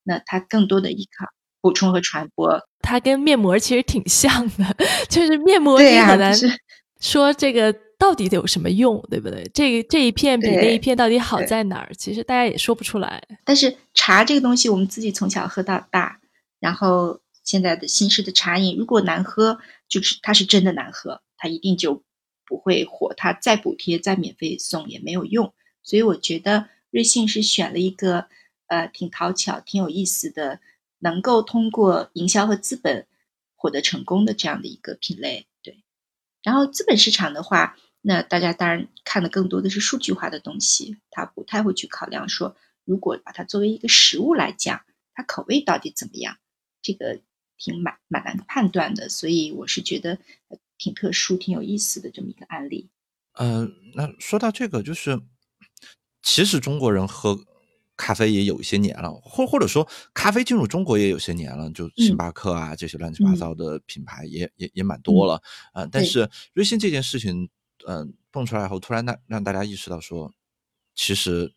[0.03, 1.27] 那它更多的依靠
[1.62, 2.62] 补充和传播。
[2.79, 4.75] 它跟面膜其实挺像的，
[5.10, 6.34] 就是面膜你很难
[7.05, 9.49] 说这个到底得有什么用，对不对？
[9.53, 11.91] 这这一片比那一片到底好在哪儿？
[11.97, 13.21] 其实大家也说不出来。
[13.45, 16.19] 但是茶这个东西，我们自己从小喝到大，
[16.59, 17.21] 然后。
[17.45, 22.01] 现在的新式的茶饮，如果难喝，就是它是真的难喝，它一定就
[22.43, 23.13] 不会火。
[23.15, 25.53] 它再补贴、再免费送也没有用。
[25.83, 28.25] 所以我觉得瑞幸是选了一个
[28.65, 30.59] 呃挺讨巧、挺有意思的，
[30.97, 33.05] 能够通过营销和资本
[33.55, 35.45] 获得成功的这样的一个品类。
[36.45, 42.55] 然后资本市场的话，那大家当然看的更多的是数据化的东西，他不太会去考量说，
[42.86, 46.38] 如果把它作为一个食物来讲，它口味到底怎么样，
[46.81, 47.19] 这个。
[47.58, 50.19] 挺蛮蛮难判断的，所以我是觉得
[50.77, 52.89] 挺特殊、挺有意思的这么一个案例。
[53.39, 55.21] 嗯，那说到这个，就是
[56.21, 57.39] 其实中国人喝
[57.97, 65.41] 咖啡也有一些年了，或或者说咖啡进入中国也有些年了，就星巴克啊这些乱七八糟的品牌也也也蛮多了
[65.73, 65.88] 啊。
[65.91, 67.49] 但是瑞幸这件事情，
[67.88, 70.34] 嗯，蹦出来后，突然让让大家意识到说，
[70.93, 71.53] 其实。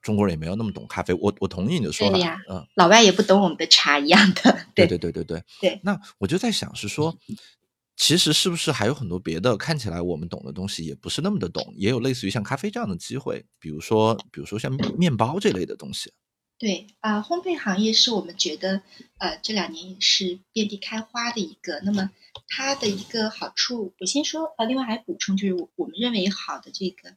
[0.00, 5.80] 中国人也没有那么懂咖啡，我我同意你的说法，嗯，老外也不懂我们的茶一样的，对对对对对对。
[5.82, 7.18] 那我就在想，是说，
[7.98, 16.12] 其实是不是还有很多别的看起来我们懂的东西，也不是那么的懂，也有类似于像咖啡这样的机会，比如说，比如说像面包这类的东西。
[16.58, 18.82] 对啊，烘焙行业是我们觉得
[19.18, 21.80] 呃这两年也是遍地开花的一个。
[21.84, 22.10] 那么
[22.46, 27.16] 它的一个好处，我先说，呃，另外还补充就是我我们认为好的这个。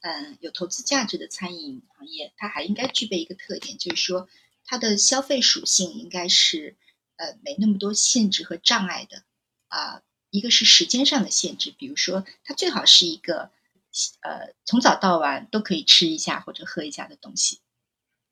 [0.00, 4.28] 嗯，有投资价值的餐饮行业，它还应该具备一个特点，就是说
[4.64, 6.76] 它的消费属性应该是
[7.16, 9.22] 呃没那么多限制和障碍的
[9.68, 10.02] 啊。
[10.32, 13.50] 一个是时间上的限制，比如说它最好是一个
[14.22, 17.60] 呃从早到晚都可以吃一下或者喝一下的东西，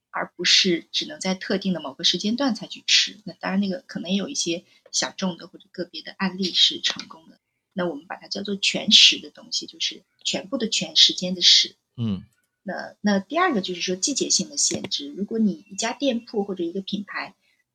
[0.09, 3.19] 而不是只能在特定的某个时间段才去吃。
[3.25, 7.39] 那当然，那个可能也有一些小众的或者个别的案例是成功的。
[7.75, 11.77] 那我们把它叫做全食的东西，就是全部的全时间的食。
[11.97, 12.25] 嗯，
[12.63, 15.09] 那那第二个就是说季节性的限制。
[15.09, 17.35] 如果你一家店铺或者一个品牌，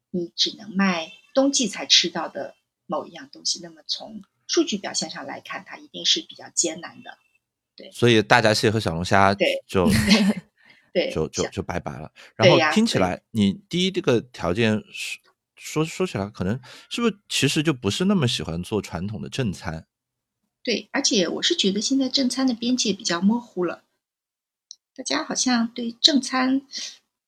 [0.09, 7.17] 你只能卖冬季才吃到的某一样东西，那么从数据表现上来看，它一定是比较艰难的。
[7.75, 9.87] 对，所以大闸蟹和小龙虾对就
[10.93, 12.11] 对就就就拜拜了。
[12.35, 15.19] 然后听起来，你第一这个条件是。
[15.57, 19.87] 说说起来，可能是不是其实就不是那么喜欢做传统的正餐？
[20.61, 23.83] 对，而且我是觉得现在正餐的边界比较模糊了，
[24.95, 26.61] 大家好像对正餐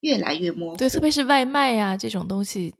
[0.01, 0.77] 越来越模糊。
[0.77, 2.75] 对，特别是外卖呀这种东西，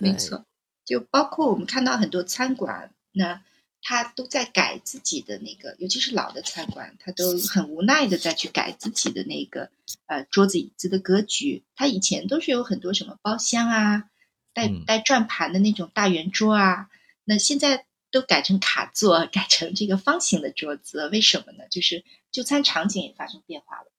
[0.00, 0.44] 没错，
[0.84, 3.42] 就包括我们看到很多餐馆，那
[3.82, 9.70] 他都在改自己的那个，尤其是老的餐馆，他都很无奈的再去改自己的那个
[10.06, 11.64] 呃桌子椅子的格局。
[11.74, 14.04] 他以前都是有很多什么包厢啊，
[14.52, 16.88] 带带转盘的那种大圆桌啊，
[17.24, 21.64] 那现在都改成卡座， 改成这个方形的桌子，为什么呢？
[21.70, 23.92] 就是就餐场景也发生变化了。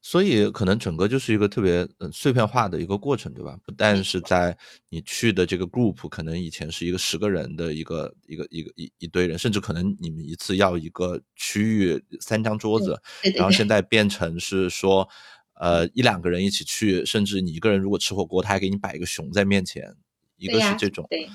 [0.00, 3.58] 所以可能整个就是一个特别嗯碎片化的一个过程，对吧？
[3.64, 4.56] 不但是在
[4.88, 12.98] 你去的这个 group，可能以前是一个十个人的一个一个一个一一堆人，甚至可能你们一次要一个区域三张桌子，
[13.34, 15.06] 然后现在变成是说，
[15.54, 19.94] 呃一两个人一起去，甚至你一个人如果吃火锅，他还给你摆一个熊在面前，
[20.36, 21.28] 一个是这种，对，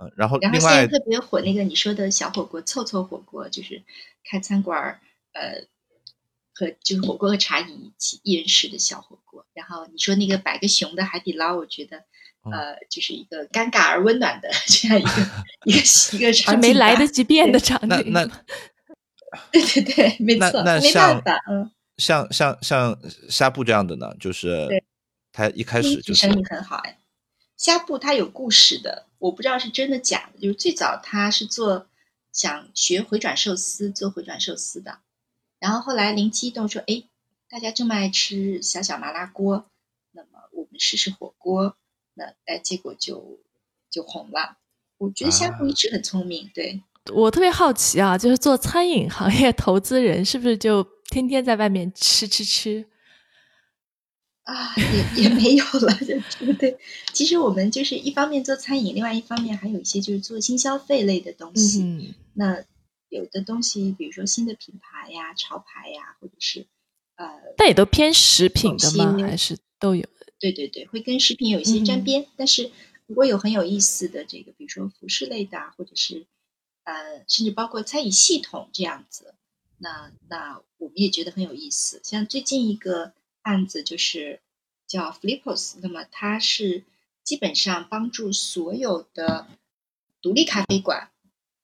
[0.00, 3.82] 嗯，然后然后另外特别火那个你说的小火锅，凑凑火锅，就是
[4.24, 5.00] 开餐馆儿，
[5.32, 5.68] 呃。
[6.52, 11.98] 和就是火锅和茶饮一起一人食的小火锅，然后你说那个摆个熊的海底捞，我觉得
[12.50, 15.10] 呃就是一个尴尬而温暖的 这样一个
[15.64, 15.78] 一个
[16.16, 17.88] 一个场景，没来得及变的场景。
[17.88, 18.26] 那那
[19.52, 24.68] 对对对，没错，没办法，嗯，像像像虾布这样的呢，就是
[25.32, 26.98] 他一开始就是生意很好哎。
[27.56, 31.86] 虾布它有故事的，我不知道是真的假的，就是最早他是做
[32.32, 34.98] 想学回转寿司，做回转寿司的。
[35.60, 37.04] 然后后来灵机一动说：“哎，
[37.50, 39.66] 大家这么爱吃小小麻辣锅，
[40.12, 41.76] 那么我们试试火锅。
[42.14, 43.38] 那哎，结果就
[43.90, 44.56] 就红了。
[44.96, 46.50] 我觉得虾布一直很聪明。
[46.54, 52.86] 对我特别好奇啊，就是做餐饮行业投资人是不是就天天在外面吃吃吃
[54.44, 54.74] 啊？
[55.16, 56.78] 也也没有了，对不对？
[57.12, 61.82] 其实我们就是一方面做餐饮，另外一方面还有一些就是做新消费类的东西。
[61.82, 62.64] 嗯那。
[63.10, 66.66] 有的东西，比如说新的品牌呀、潮牌呀，或者是
[67.16, 69.18] 呃，但也都偏食品的吗？
[69.20, 70.08] 还是都有？
[70.38, 72.26] 对对对，会跟食品有一些沾边。
[72.36, 72.70] 但是
[73.06, 76.26] 如果有很有意思的这个，比如说服饰类的，或者是
[76.84, 79.34] 呃，甚至包括餐饮系统这样子，
[79.76, 82.00] 那那我们也觉得很有意思。
[82.02, 84.40] 像最近一个案子就是
[84.86, 86.84] 叫 Flipos，那么它是
[87.22, 89.46] 基本上帮助所有的
[90.22, 91.10] 独立咖啡馆。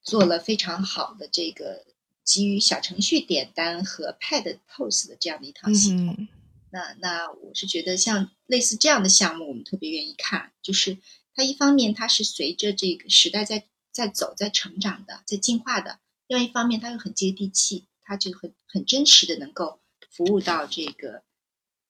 [0.06, 1.84] 做了非常好的这个
[2.22, 6.28] 基于小程序点单和 Pad POS 的这样的一套系统。
[6.70, 10.52] 那那我是觉得像类似这样的项目，我们特别愿意看。
[10.62, 10.98] 就是
[11.34, 21.24] 它一方面它是随着这个时代在在走、在成长的、在进化的；另外一方面它又很接地气，它就很很真实的能够服务到这个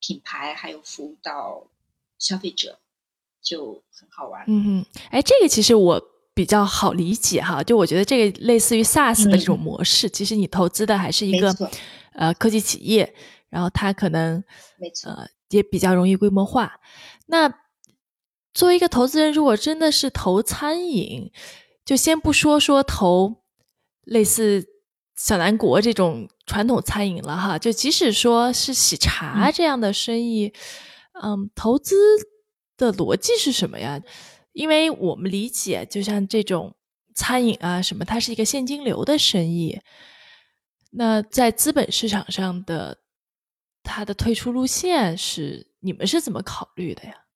[0.00, 1.70] 品牌，还有服务到
[2.18, 2.80] 消费者，
[3.42, 4.44] 就很好玩。
[4.48, 6.15] 嗯嗯，哎，这个其实我。
[6.36, 11.50] 比较好理解哈，就我觉得这个类似于 SaaS 的这种模式，其实你投资的还是一个
[12.12, 13.14] 呃科技企业，
[13.48, 14.44] 然后它可能
[15.06, 16.78] 呃也比较容易规模化。
[17.28, 17.50] 那
[18.52, 21.32] 作为一个投资人，如果真的是投餐饮，
[21.86, 23.36] 就先不说说投
[24.02, 24.66] 类似
[25.16, 30.52] 小南国这种传统餐饮了哈，就即使说是喜茶这样的生意，
[31.22, 31.96] 嗯，投资
[32.76, 33.98] 的逻辑是什么呀？
[34.56, 36.74] 因为我们理解，就像这种
[37.14, 39.78] 餐饮啊什么，它是一个现金流的生意。
[40.92, 43.02] 那在资本市场上的
[43.82, 47.26] 它的退出路线是你们是怎么考虑的呀？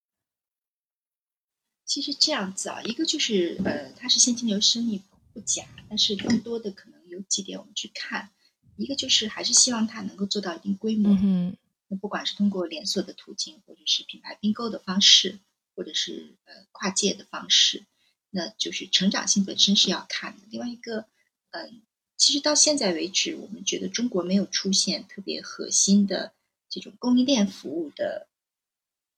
[1.84, 5.02] 其实这样子啊，一个就是呃，它是现金流生意
[5.34, 8.30] 不假，但是更多的可能有几点我们去看。
[8.78, 11.14] 一个就是还是希望它能够做到一定规模。
[11.20, 11.54] 嗯
[11.88, 15.40] 那不管是通过连锁的途径，或者是品牌并购的方式。
[15.80, 17.86] 或者是呃跨界的方式，
[18.28, 20.42] 那就是成长性本身是要看的。
[20.50, 21.06] 另外一个，
[21.52, 21.80] 嗯，
[22.18, 26.34] 其实到现在为止，我们觉得中国没有出现特别核心的
[26.68, 28.28] 这种供应链服务的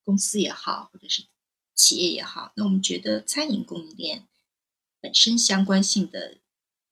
[0.05, 1.25] 公司也好，或者是
[1.75, 2.53] 企业也好。
[2.55, 4.29] 那我们觉得餐饮供应链
[5.01, 6.37] 本身相关性的，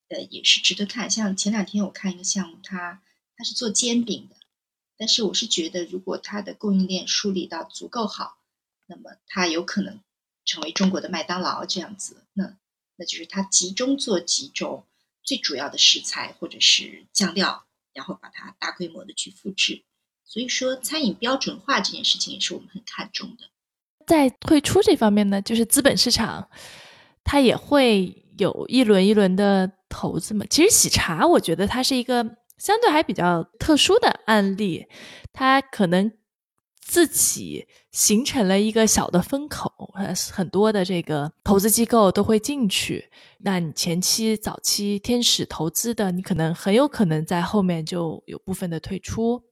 [0.08, 1.08] 呃，也是值得看。
[1.08, 3.00] 像前两天我看一个项目，它
[3.36, 4.34] 它是做煎饼的，
[4.96, 8.38] 但是我是觉得如果它的供应链梳理到足够好。
[8.90, 10.00] 那么它有可能
[10.44, 12.56] 成为中国的麦当劳这样子，那
[12.96, 14.84] 那就是它集中做几种
[15.22, 19.84] 最主要的食材或者是酱料，然后把它大规模的去复制。
[20.24, 23.44] 所以说，餐饮标准化这件事情也是我们很看重的。
[24.08, 26.50] 在退出这方面呢，就是资本市场
[27.22, 30.44] 它也会有一轮一轮的投资嘛。
[30.50, 32.24] 其实喜茶，我觉得它是一个
[32.58, 34.88] 相对还比较特殊的案例，
[35.32, 36.12] 它可能。
[36.80, 39.94] 自己形成了一个小的风口，
[40.32, 43.10] 很多的这个投资机构都会进去。
[43.38, 49.42] 那你前期、早期天使投资的，你可能很有可能在后面就有部分的退出。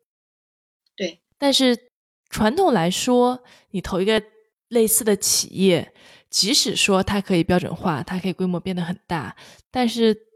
[0.97, 1.91] 对，但是
[2.29, 4.21] 传统来说，你投一个
[4.69, 5.95] 类似的企业，
[6.29, 9.37] 即使说它可以标准化，它可以规模变得很大，
[9.71, 10.27] 但是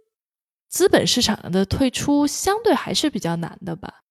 [0.69, 4.02] 资本市场的退出相对还是比较难的吧？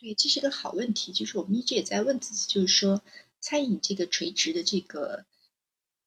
[0.00, 1.12] 对，这是个好问题。
[1.12, 3.02] 就是我们一直也在问自己，就是说，
[3.40, 5.24] 餐饮这个垂直的这个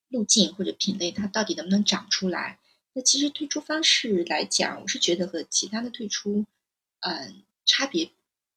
[0.07, 2.59] 路径或者品类，它到底能不能长出来？
[2.93, 6.45] 那其实退出方式来讲，我是觉得和其他的退出，
[7.01, 8.11] 嗯，差别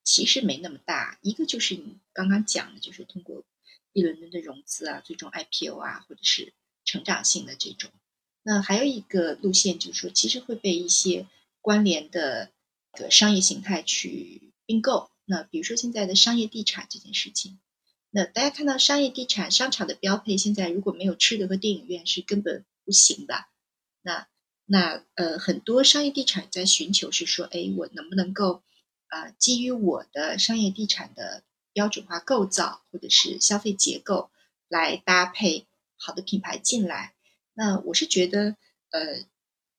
[0.05, 1.19] 其实没那么大。
[1.21, 3.43] 一个就是你刚刚讲的，就是通过
[3.93, 6.53] 一轮轮的融资啊，最终 IPO 啊，或者是
[6.85, 7.91] 成长性的这种。
[8.45, 11.27] 那还有一个路线，就是说，其实会被一些
[11.61, 12.53] 关联的
[12.93, 15.11] 个商业形态去并购。
[15.27, 17.59] 那比如说现在的商业地产这件事情，
[18.11, 23.47] 那大家看到商业地产商场的标配，现在如果没有吃的和电影院是根本不行的。
[24.03, 24.29] 那
[24.67, 28.63] 那呃，很多商业地产在寻求是说，哎，我能不能够
[29.07, 34.31] 啊，基于我的商业地产的标准化构造或者是消费结构
[34.69, 35.67] 来搭配
[35.97, 37.15] 好的品牌进来？
[37.55, 38.57] 那我是觉得，
[38.91, 39.25] 呃，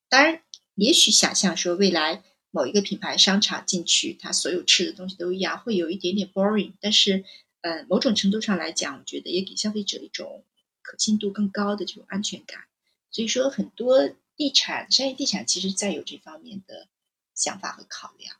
[0.09, 0.41] 当然，
[0.73, 2.23] 也许想象说未来。
[2.55, 6.71] 某一个品牌商场进去，它所有吃的东西都一样，会有一点点 boring。
[6.79, 7.25] 但是，
[7.59, 10.45] 呃，某种程度上来讲，我觉得也给消费者一种
[10.81, 12.61] 可信度更高的这种安全感。
[13.11, 16.87] 所以说，很多地产、商业地产其实在有这方面的
[17.33, 18.37] 想法和考量。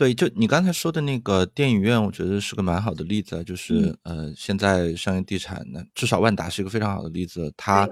[0.00, 3.44] 对，就你刚才说的那个电影院，我觉得是个蛮好的例子。
[3.44, 7.52] 就是呃，现在商业地产呢，至少万达是一个非常好的例子。
[7.54, 7.86] 它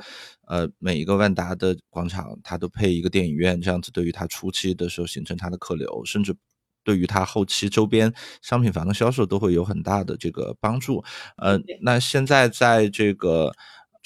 [0.47, 6.35] 呃，每一个万达的广场，它都配一个电影院，这样子对于它初期的时候形成它的客流，甚至
[6.83, 11.05] 对于它后期周边商品房的销售都会有很大的这个帮助。
[11.37, 13.53] 呃，那现在在这个。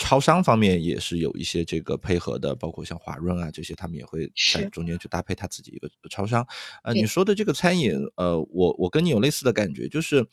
[0.03, 6.45] 超商方面也是有一些这个配合的，包括像华润啊这些，他们也会在中间去搭配他自己一个超商。
[6.83, 10.27] 呃，你说的这个餐饮，呃，我我跟你有类似的感觉，就是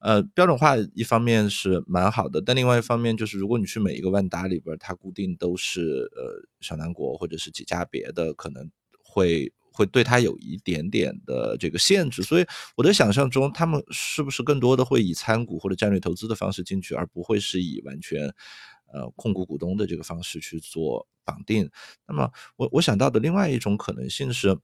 [0.00, 8.70] 呃标准化一方面是蛮好的，但另外一方面就是如果你去每一个万达里边，它固定都是呃小南国或者是几家别的，可能
[9.02, 12.22] 会会对它有一点点的这个限制。
[12.22, 12.46] 所以
[12.76, 18.32] 我的想象中，他们是不是更多的会以参股或者战略投资的方式进去，而不会是以完全。
[18.96, 21.70] 呃，控股股东的这个方式去做绑定，
[22.08, 24.58] 那么我我想到的另外一种可能性是，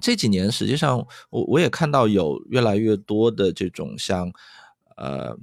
[0.00, 4.32] 这几年实际上我我也看到有越来越多的这种像
[4.96, 5.36] 呃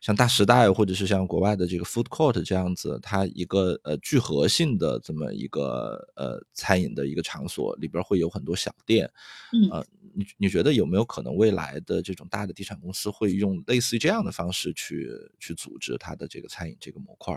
[0.00, 9.10] 像大时代或者是像国外的这个 food court 这样子，它一个呃聚合性的这么一个呃餐饮的一个场所里边会有很多小店，
[9.52, 15.10] 嗯，你你觉得有没有可能未来的这种大的地产公司会用类似于这样的方式去
[15.40, 17.36] 去组织它的这个餐饮这个模块？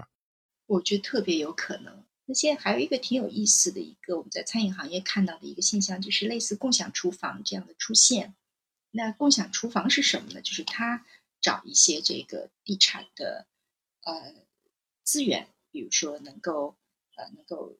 [0.70, 2.04] 我觉得特别有可能。
[2.26, 8.36] 那现在还有一个挺有意思的一个我们在餐饮行业看到的一个现象，就是类似共享厨房这样的出现。
[8.92, 10.42] 那共享厨房是什么呢？
[10.42, 11.04] 就是他
[11.42, 13.48] 找一些这个地产的
[14.04, 14.36] 呃
[15.04, 16.76] 资源，比如说能够
[17.18, 17.76] 呃能够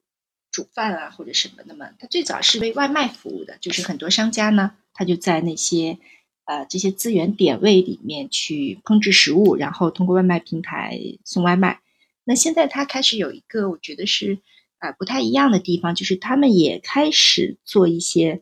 [0.50, 1.62] 煮饭啊或者什么。
[1.66, 6.00] 那么它最早是为外卖服务的，就是很多商家呢，他就在那些
[6.44, 11.80] 呃这些资源点位里面去烹制食物，然后通过外卖平台送外卖。
[12.30, 14.38] 那现在他开始有一个，我觉得是
[14.78, 18.40] 啊不太一样的地方，就是他们也开始做一些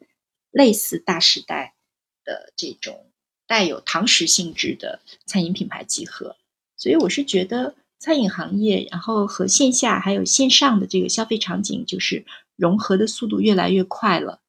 [0.50, 1.74] 类似大时代
[2.22, 3.10] 的这种
[3.46, 6.36] 带有堂食性质的餐饮品牌集合。
[6.76, 12.26] 所以我是觉得餐饮行业，然后和线下还有线上的这个消费场景，就是
[12.56, 14.42] 融合的速度越来越快了。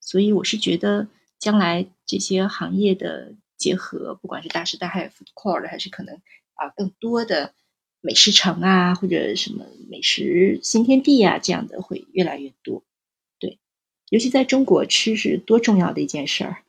[0.00, 1.06] 所以我是觉得
[1.38, 6.16] 将来这些行业的结合，不管是大时代还有 food court，还是可能
[6.54, 7.54] 啊更多的。
[8.04, 12.82] 美食城啊，或者什么美食新天地啊，这样的会越来越多。
[13.38, 13.60] 对，
[14.10, 16.64] 尤其在中国，吃是多重要的一件事儿。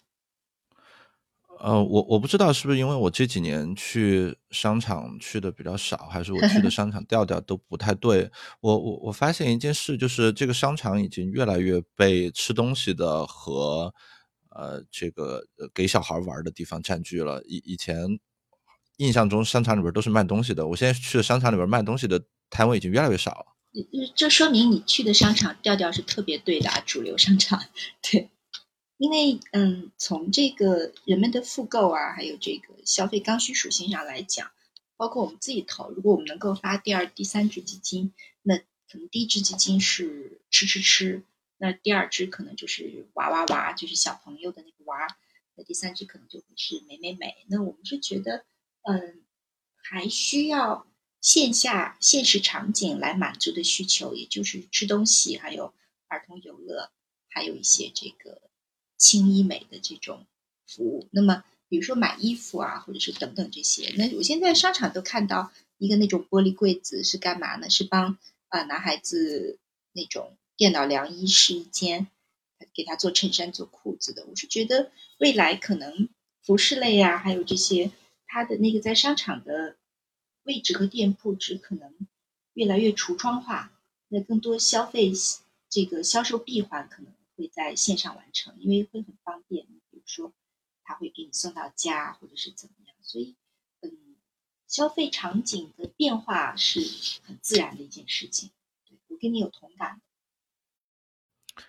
[1.59, 8.29] 呃，我我不知道是不是因为我这几年去商场去的比较少，还是我去的商场调调都不太对。
[8.61, 13.91] 我我我发现一件事，就是这个商场已经越来越被吃东西的和
[14.49, 15.41] 呃这个
[15.73, 17.41] 给小孩玩的地方占据了。
[17.47, 18.19] 以以前。
[19.03, 23.45] 印象中商场里边都是卖东西的，我现在去的商场里边卖东西的摊位已经越来越少了。
[24.15, 27.61] 这说明你去的商场调调是特别对的，啊，主流商场。
[28.01, 28.29] 对，
[28.97, 34.51] 因为嗯，从这个人们的复购啊，还有这个消费刚需属性上来讲，
[34.95, 41.23] 包括我们自己投，如果我们能够发第二、第三支基金，那可能第一支基金是吃吃吃，
[41.57, 45.07] 那第二支可能就是娃娃娃，就是小朋友的那个娃，
[45.55, 47.35] 那第三支可能就会是美美美。
[47.49, 48.45] 那我们是觉得。
[48.83, 49.23] 嗯，
[49.75, 50.87] 还需要
[51.21, 55.73] 线下现实场景来满足的需求，也就是吃东西，还有
[56.07, 56.91] 儿童游乐，
[57.29, 58.41] 还有一些这个
[58.97, 60.25] 轻医美的这种
[60.67, 61.07] 服务。
[61.11, 63.93] 那么比如说买衣服啊，或者是等等这些。
[63.97, 67.69] 那我现在商场都看到一个那种玻璃柜子，是干嘛呢？
[67.69, 68.17] 是帮
[68.49, 69.59] 啊男孩子
[69.93, 72.07] 那种电脑凉衣试衣间，
[72.73, 74.25] 给他做衬衫、做裤子的。
[74.27, 76.09] 我是觉得未来可能
[76.43, 77.91] 服饰类啊，还有这些，
[78.33, 79.77] 它的那个在商场的
[80.41, 81.93] 位置和店铺只可能
[82.53, 83.71] 越来越橱窗化。
[84.07, 85.11] 那更多消费
[85.69, 89.67] 这个销售闭环可能会在线上完成，因为会很方便。
[89.91, 90.33] 比如说。
[90.85, 92.93] 他会给你送到家，或者是怎么样？
[93.01, 93.37] 所以，
[93.79, 94.17] 嗯，
[94.67, 96.81] 消费场景的变化是
[97.23, 98.51] 很自然的一件事情。
[98.85, 100.01] 对我跟你有同感。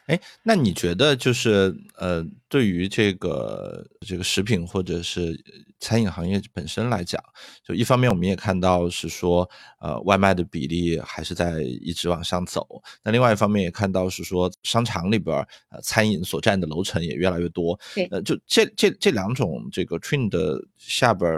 [0.06, 5.40] 哎，那你觉得就是呃，对于这个这个食品或者是
[5.84, 7.22] 餐饮行业本身来讲，
[7.62, 9.48] 就一方面我们也看到是说，
[9.80, 12.66] 呃，外卖的比例还是在一直往上走。
[13.02, 15.36] 那另外一方面也看到是说，商场里边
[15.68, 17.78] 呃餐饮所占的楼层也越来越多。
[17.94, 21.30] 对，呃，就这这这两种这个 trend 的下边，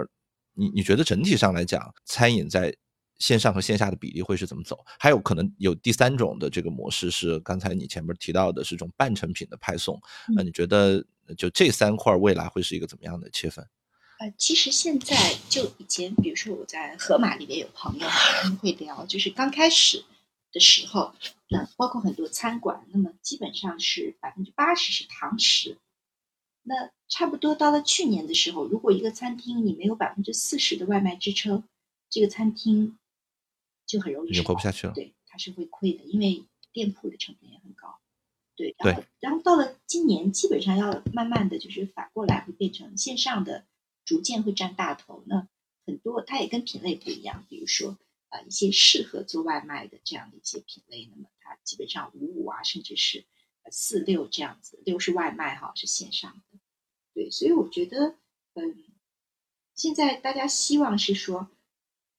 [0.53, 2.73] 你你觉得整体上来讲，餐饮在？
[3.19, 4.77] 线上和线下的比例会是怎么走？
[4.99, 9.99] 还有可能有第三种的这个模式是刚才你前面提到的是这种半成品的派送。
[10.35, 11.03] 那你觉得
[11.35, 13.65] 就这三块未来会是一个怎么样的切分？
[14.19, 15.15] 呃，其实现在
[15.49, 20.03] 就以前，比如说我在河马里面有朋友，他们会聊，就是刚开始
[20.51, 21.13] 的时候，
[21.49, 25.77] 那包括很多餐馆，那么基本上是百分之八十是堂食。
[26.63, 31.63] 那差不多到了去年的时候，如果一个餐厅你没有百分之四十的外卖支撑，
[32.09, 32.97] 这个餐厅。
[33.89, 36.43] 就很容易活不下去了，对，它是会亏的，因为
[36.73, 37.99] 店铺的成本也很高，
[38.53, 43.63] 对，然后然后到了今年，基本上要慢慢的就是反过来会变成线上的
[44.07, 45.47] 逐渐会占大头，那
[45.85, 47.95] 很多它也跟品类不一样，比如说
[48.29, 53.25] 啊一些适合做外卖的这样的一些品类，那么它基本上五五啊，甚至是
[53.69, 56.57] 四六这样子，六是外卖哈，是线上的，
[57.13, 58.15] 对，所以我觉得
[58.53, 58.83] 嗯，
[59.75, 61.49] 现在大家希望是说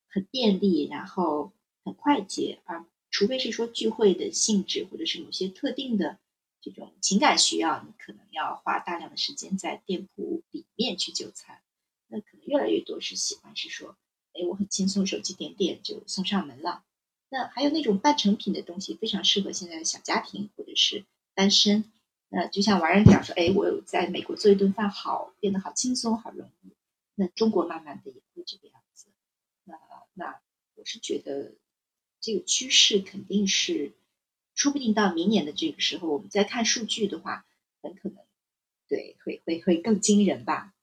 [0.06, 1.50] 很便利，然后。
[1.84, 6.18] 很快捷啊，除非是说聚会的性质，或者是某些特定的
[6.60, 11.62] 这种情感需要，你可能要花大量的时间在店铺里面去就餐。
[12.08, 13.96] 那可能越来越多是喜欢是说，
[14.32, 16.84] 哎，我很轻松，手机点点就送上门了。
[17.28, 21.04] 那还有那种半成品的东西，非常适合现在的小家庭或者是
[21.34, 21.84] 单身。
[22.28, 26.72] 那就像王人讲说，哎，我有在美国做一顿饭，好变得好轻松，好容易。
[27.14, 29.06] 那中国慢慢的也会这个样子。
[29.64, 29.76] 那
[30.14, 30.40] 那
[30.74, 31.54] 我是觉得。
[32.20, 33.92] 这个趋势肯定是，
[34.52, 37.46] 说不定到明年的这个时候，我们再看数据的话，
[37.80, 38.18] 很可能，
[38.88, 40.74] 对，会会会更惊人吧。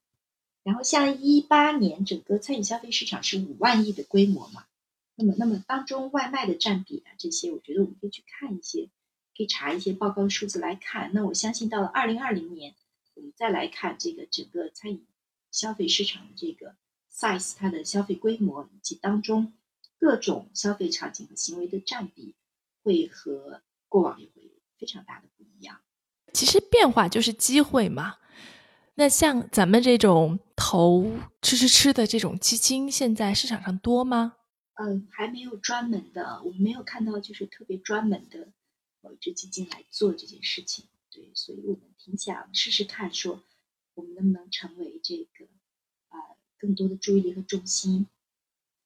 [0.66, 4.66] 然后像一八年整个餐饮消费市场是五万亿的规模嘛，
[5.16, 8.90] 那么那么当中外卖的占比啊这些，我觉得我们可以去看一些，
[9.38, 11.12] 可以查一些报告数字来看。
[11.14, 12.74] 那我相信到了二零二零年，
[13.14, 15.06] 我们再来看这个整个餐饮
[15.52, 16.76] 消费市场的这个
[17.14, 19.54] size，它的消费规模以及当中。
[19.98, 22.36] 各种消费场景和行为的占比
[22.84, 25.80] 会和过往也会非常大的不一样。
[26.34, 28.18] 其实变化就是机会嘛。
[28.96, 34.38] 那像咱们这种投吃吃吃的这种基金，现在市场上多吗？
[34.76, 38.50] 嗯，还没有专门的，我们没有看到就是特别专门的
[39.02, 40.86] 某一只基金来做这件事情。
[41.12, 43.42] 对，所以我们挺想试试看，说
[43.94, 45.46] 我们能不能成为这个
[46.10, 46.18] 呃
[46.58, 48.08] 更多的注意力和重心。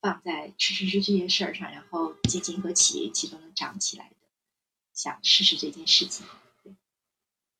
[0.02, 4.16] 放在吃吃吃这件事儿上，然后基金和企业一起都能长起来的，
[4.94, 6.26] 想试试这件事情。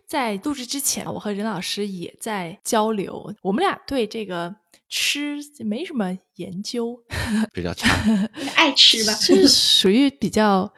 [0.10, 4.56] 在录制之前，我和任老师也在交流，我们俩对这个
[4.90, 7.00] 吃没什么研究，
[7.54, 7.88] 比较差，
[8.58, 10.74] 爱吃吧，是属于比较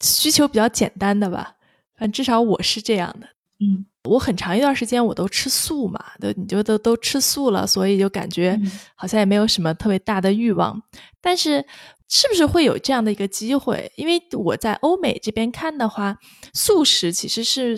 [0.00, 1.56] 需求比较简单的吧，
[1.98, 3.28] 反正至少我是这样的。
[3.60, 3.84] 嗯。
[4.08, 8.56] 我很长一段时间我都吃素嘛，都你就都都吃素了，所以就感觉
[8.94, 10.80] 好像也没有什么特别大的欲望。
[11.20, 11.66] 但是，
[12.08, 13.90] 是不是会有这样的一个机会？
[13.96, 16.18] 因为我在欧美这边看的话，
[16.54, 17.76] 素食其实是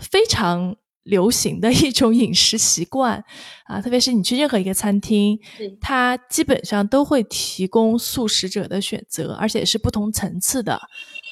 [0.00, 3.24] 非常流行的一种饮食习惯
[3.64, 5.38] 啊，特别是你去任何一个餐厅，
[5.80, 10.80] 它基本上都会提供素食者的选择，而且是不同层次的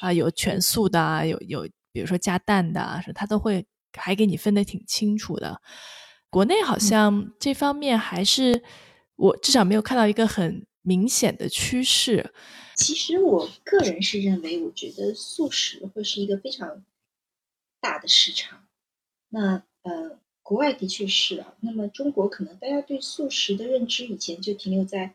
[0.01, 3.65] 啊，有全素的，有有比如说加蛋的，它都会。
[3.97, 5.61] 还给你分得挺清楚的，
[6.29, 8.61] 国内好像这方面还是
[9.15, 12.33] 我至少没有看到一个很明显的趋势。
[12.75, 16.83] 其实我个人是认为，我觉得素食会是一个非常
[17.85, 18.65] 大的市场。
[19.29, 21.53] 那呃，国外的确是啊。
[21.59, 25.13] 那么中国可能大家对素食的认知以前就停留在，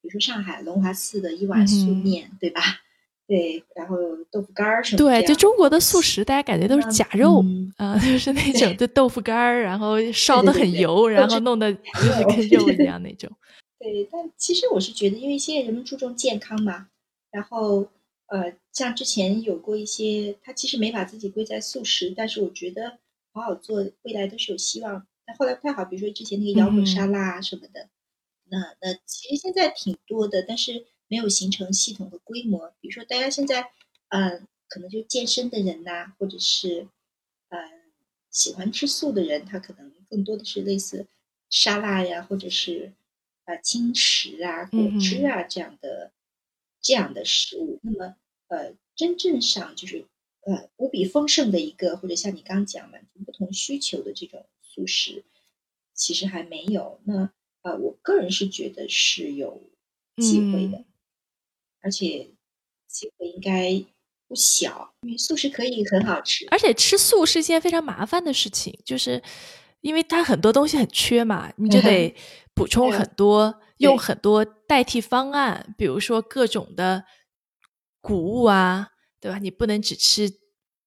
[0.00, 2.60] 比如说上海龙华寺的一碗素面，对吧？
[3.26, 3.96] 对，然后
[4.30, 7.44] 豆腐干儿什么对，就中国的素食，大家感觉都是假肉
[7.76, 13.28] 啊，就是那种就豆腐干儿，然后烧的很油，然后弄的就是跟肉一样那种。
[13.80, 16.88] 对，但其实我是觉得，因为现在人们注重健康嘛，
[17.30, 17.88] 然后
[18.28, 22.98] 呃，像之前有过一些，他其实没把自己归在素食，但是我觉得
[23.32, 25.06] 好好做，未来都是有希望。
[25.26, 27.88] 但后来不太好，比如说之前那个摇滚沙拉啊什么的，
[28.44, 30.86] 那那其实现在挺多的，但是。
[31.10, 33.70] 没有形成系统的规模，比如说大家现在，
[34.08, 36.86] 嗯，可能就健身的人呐，或者是，
[37.48, 37.58] 嗯，
[38.30, 41.06] 喜欢吃素的人，他可能更多的是类似
[41.48, 42.92] 沙拉呀，或者是，
[43.46, 46.12] 呃，轻食啊、果汁啊这样的
[46.82, 47.80] 这样的食物。
[47.82, 48.16] 那么，
[48.48, 50.04] 呃，真正上就是，
[50.40, 55.24] 呃，无比丰盛的一个，或者像你刚讲满足不同需求的这种素食，
[55.94, 57.00] 其实还没有。
[57.04, 57.30] 那，
[57.62, 59.62] 呃，我个人是觉得是有
[60.16, 60.84] 机会的。
[61.80, 62.30] 而且
[62.88, 63.84] 机会应该
[64.26, 66.46] 不小，因为素食可以很好吃。
[66.50, 69.22] 而且吃素是一件非常麻烦的事情，就是
[69.80, 72.14] 因为它很多东西很缺嘛，你就得
[72.54, 77.04] 补充很多，用很多代替方案，比如说各种的
[78.08, 78.88] 谷物啊，
[79.20, 79.38] 对吧？
[79.38, 80.30] 你不能只吃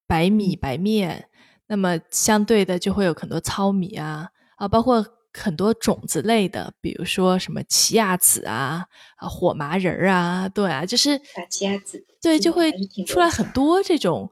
[0.08, 1.30] 白米白面，
[1.68, 5.06] 那么相对的就会有很多糙米啊啊，包括。
[5.34, 11.18] 很多种子类的，比如说什么奇亚籽啊、啊火麻仁儿啊，对啊，就是
[11.50, 12.70] 奇亚籽，对，就会
[13.08, 14.30] 出来很多这种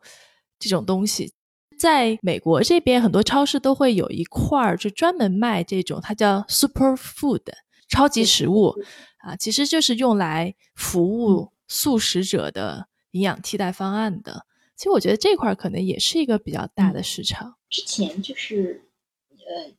[0.60, 1.32] 这种东西。
[1.80, 7.44] 在美国这边，很多超市都会有一块儿，就专门卖这种，它叫 super food
[7.88, 8.76] 超级食物
[9.20, 14.46] 啊，其实就是用来服务素食者的营养替代方案的。
[14.76, 17.56] 其实我觉得这块可能也是一个比较大的市场。
[17.70, 18.90] 之前就是
[19.30, 19.72] 呃。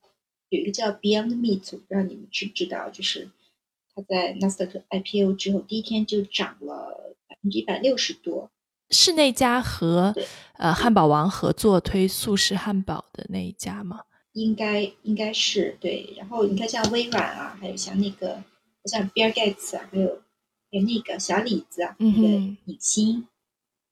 [0.49, 3.30] 有一个叫 Beyond Meat，我不知道你们知不知道，就是
[3.95, 8.51] 它在纳斯达克 IPO 之后第一天就涨了百分之一百六十多。
[8.91, 10.12] 是那家和
[10.55, 14.01] 呃汉堡王合作推素食汉堡的那一家吗？
[14.32, 16.12] 应该应该是对。
[16.16, 18.43] 然后你看像微软啊，还有像那个
[18.86, 20.20] 像比尔盖茨啊，还有还
[20.70, 22.28] 有那个小李子啊，那个
[22.64, 23.26] 影星。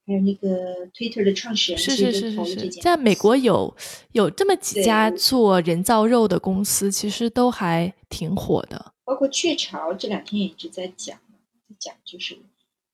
[0.07, 3.77] 还有那个 Twitter 的创始人是是是是是，在美国有
[4.13, 8.95] 有这么几家做人造肉的公司，其实都还挺火的。
[9.05, 11.19] 包括雀巢这两天也一直在讲，
[11.69, 12.39] 在讲就是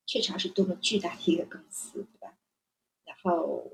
[0.04, 2.34] 雀巢是多么巨大的一个公司，对吧？
[3.04, 3.70] 然后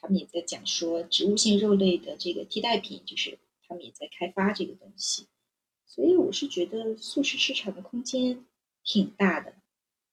[0.00, 5.26] 他们也在讲说植物性肉类的这个替代品，就是他们也在开发这个东西。
[5.84, 8.44] 所以我是觉得素食市场的空间
[8.84, 9.54] 挺大的。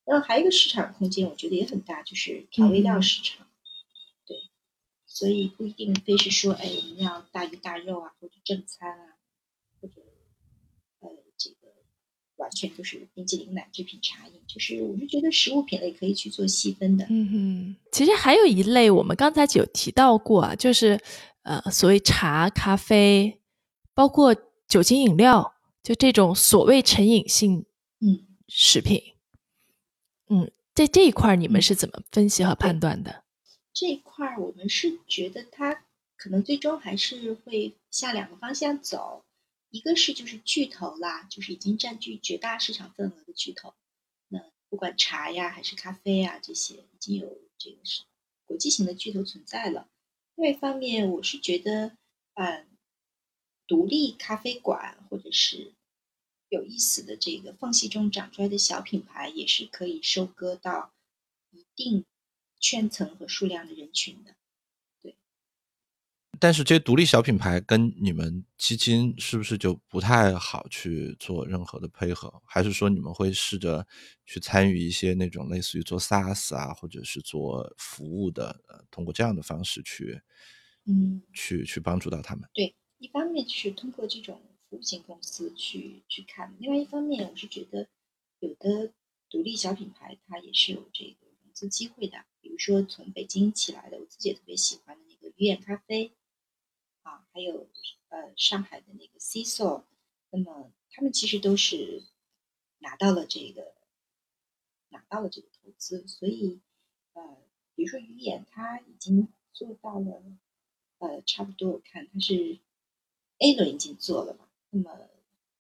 [0.06, 3.46] 然后还有一个市场空间，我觉得也很大，就是调味料市场。
[4.26, 4.36] 对，
[5.06, 9.18] 所以不一定非是说，哎，我们要大鱼大肉啊，或者正餐啊，
[9.80, 10.02] 或者
[11.02, 11.68] 呃，这个
[12.38, 14.34] 完全就是冰激凌、奶制品、茶饮。
[14.48, 17.06] 就是我是觉得食物品类可以去做细分的。
[17.10, 21.00] 嗯哼，其实还有一类，我们刚才有提到过啊，就是
[21.44, 23.40] 呃，所谓茶、咖啡，
[23.94, 24.36] 包括
[24.68, 27.66] 酒精饮料，就这种所谓成瘾性
[28.00, 29.14] 嗯食品。
[30.28, 33.24] 嗯，在这一块你们是怎么分析和判断的？
[33.72, 35.86] 这一块我们是觉得它
[36.18, 39.24] 可能最终还是会向两个方向走，
[39.70, 43.74] 一个是就是巨头啦，就是已经占据绝大市场份额的巨头，
[44.28, 48.04] 那不管茶呀还是咖啡啊这些，已经有这个是
[48.46, 49.88] 国际型的巨头存在了。
[50.36, 51.96] 另外一方面，我是觉得，
[52.34, 52.68] 嗯，
[53.66, 55.72] 独立咖啡馆或者是。
[56.52, 60.92] 有意思的这个缝隙中长出来的小品牌，也是可以收割到
[61.50, 62.04] 一定
[62.60, 64.36] 圈层和数量的人群的。
[65.02, 65.16] 对。
[66.38, 72.42] 但是这些独立小品牌跟你们基金是不是就不太好去做任何的配合？
[72.44, 73.88] 还是说你们会试着
[74.26, 80.22] 去参与一些那种类似于做 SaaS 啊，或者是做服务的，呃，通过这样的方式去，
[80.84, 82.50] 嗯，去去帮助到他们？
[82.54, 84.42] 对，一方面就是通过这种。
[84.72, 87.90] 服务型公司去去看，另外一方面，我是觉得
[88.40, 88.94] 有的
[89.30, 92.24] 独立小品牌它也是有这个融资机会的。
[92.40, 96.14] 比如说从北京起来的，我自己也特别喜欢的那个鱼眼咖啡
[97.02, 97.68] 啊，还有
[98.08, 99.84] 呃上海的那个 C s o
[100.30, 102.06] 那么他们其实都是
[102.80, 103.76] 拿到了这个
[104.88, 106.62] 拿到了这个投资，所以
[107.12, 107.38] 呃，
[107.76, 110.24] 比如说鱼眼，它已经做到了
[111.00, 112.60] 呃差不多，我看它是
[113.40, 114.48] A 轮已经做了嘛。
[114.74, 115.10] 那么，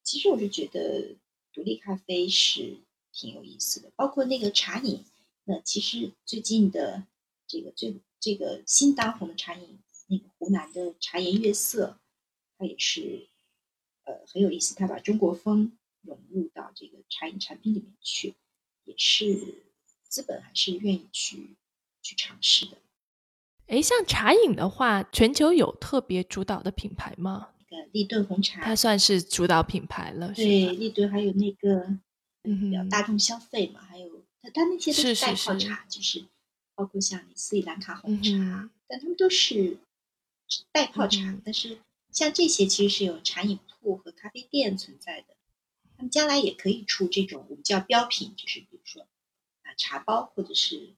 [0.03, 1.15] 其实我是觉得
[1.53, 2.77] 独立咖啡是
[3.11, 5.05] 挺有意思的，包括那个茶饮。
[5.43, 7.05] 那其实最近的
[7.45, 11.99] 这个最这个新当红的茶饮，那个湖南的茶颜悦色，
[12.57, 13.27] 它也是
[14.05, 18.35] 呃很有意思，它把中国风融入到这个茶饮产品里面去，
[18.85, 19.65] 也是
[20.07, 21.57] 资本还是愿意去
[22.01, 22.77] 去尝试的。
[23.67, 27.50] 哎，像茶饮的话，全球有特别主导的品牌吗？
[27.71, 30.31] 那个立顿红茶，它算是主导品牌了。
[30.33, 31.97] 对，立顿还有那个
[32.43, 36.25] 比较大众消费嘛，还有它它那些都是代泡茶，就是
[36.75, 39.77] 包括像斯里兰卡红茶，但他们都是
[40.71, 41.39] 代泡茶。
[41.43, 41.79] 但是
[42.11, 45.35] 像这些其实是有茶饮铺和咖啡店存在的，
[45.97, 49.03] 他们将来也可以出这种我们叫标品，就是比如说
[49.63, 50.93] 啊茶包或者是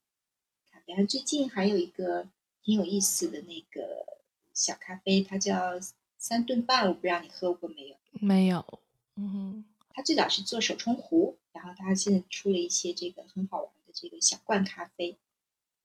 [0.71, 1.05] 咖啡。
[1.05, 2.27] 最近还有一个。
[2.65, 4.05] 挺有意思的那个
[4.53, 5.77] 小咖啡，它叫
[6.23, 7.97] 三顿半，我不知道你喝过没有？
[8.13, 8.79] 没有。
[9.17, 15.17] 嗯，他最早是做手冲壶，然后他现在出了一些这个很好玩的这个小罐咖啡，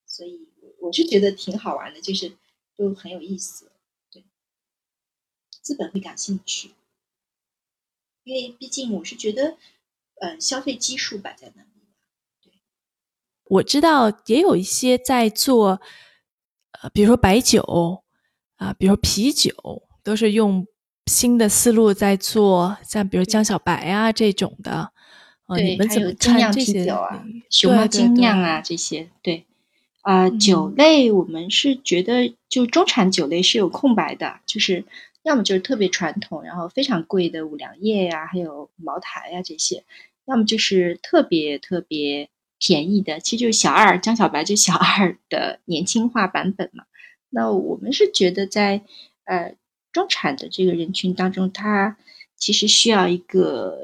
[0.07, 2.37] 所以我是觉得挺好玩的，就是
[2.77, 3.73] 都很有意思。
[4.13, 4.25] 对，
[5.51, 6.71] 资本会感兴趣，
[8.23, 9.59] 因为毕竟我是觉得，
[10.21, 11.69] 嗯，消费基数摆在那里。
[12.41, 12.53] 对，
[13.47, 15.83] 我知道也有一些在做。
[16.81, 18.05] 呃，比如说白酒
[18.55, 20.67] 啊，比如说啤酒，都是用
[21.05, 24.91] 新的思路在做，像比如江小白啊这种的。
[25.55, 29.11] 对，还有精酿啤酒啊，熊猫精酿啊这些。
[29.21, 29.45] 对，
[30.01, 34.87] 啊，酒类我们是觉得就中产酒类是有空白的，就是
[35.23, 39.85] 要么就是特别传统，然后非常贵的五粮液呀，还有茅台呀这些，
[40.25, 42.31] 要么就是特别特别。
[42.61, 46.83] 便宜的，其实就是小二江小白，就小二的年轻化版本嘛。
[47.31, 48.83] 那我们是觉得，在
[49.27, 49.55] 呃
[49.93, 51.97] 中产的这个人群当中，他
[52.37, 53.79] 其实需要一个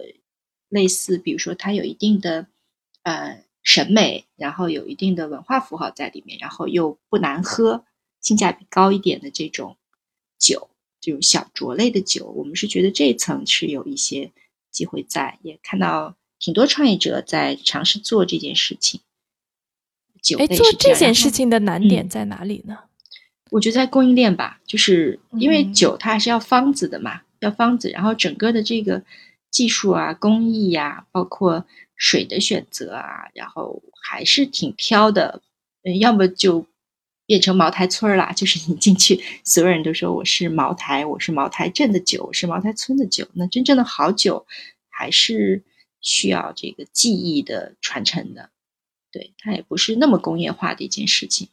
[0.69, 2.47] 类似，比如说他有一定的
[3.03, 7.85] 呃审美，然后有一定的文化符号在里面，然后又不难喝，
[8.21, 9.77] 性价比高一点的这种
[10.39, 10.69] 酒，
[11.01, 14.33] 这种小酌类的酒，我们是觉得这一层是有一些
[14.71, 16.17] 机会在，也看到。
[16.41, 19.01] 挺多创业者在尝试做这件事情。
[20.37, 22.81] 哎，做这件事情的难点在哪里呢？
[23.55, 29.05] 我觉得在供应链吧，就是因为酒它还是要方子的嘛，要方子，然后整个的这个
[29.49, 35.41] 技术啊、工艺呀，包括水的选择啊，然后还是挺挑的。
[35.85, 36.67] 嗯，要么就
[37.27, 43.29] 变成茅台村啦，就是你进去，所有人都说我是茅台，我是茅台镇的酒，我是茅台村的酒。
[43.35, 44.47] 那真正的好酒
[44.91, 45.63] 还是。
[46.07, 48.51] 需要这个技艺的传承的，
[49.11, 51.49] 对它也不是那么工业化的一件事情。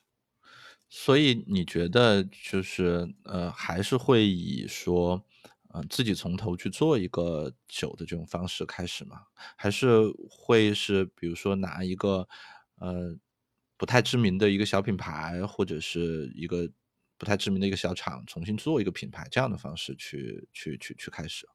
[0.93, 5.23] 所以你觉得就是呃，还是会以说
[5.69, 9.21] 呃自己从头去做一个酒的这种方式开始吗？
[9.55, 9.87] 还是
[10.29, 12.27] 会是比如说拿一个
[12.75, 13.15] 呃
[13.77, 16.69] 不太知名的一个小品牌，或者是一个
[17.17, 21.47] 不太知名的一个小厂，重新做一个品牌这样的方式去去去去开始？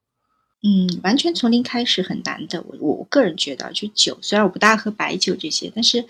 [0.63, 2.63] 嗯，完全从零开始很难的。
[2.63, 6.03] 我我个人觉得，就酒，虽然我不大喝白酒这些，但是，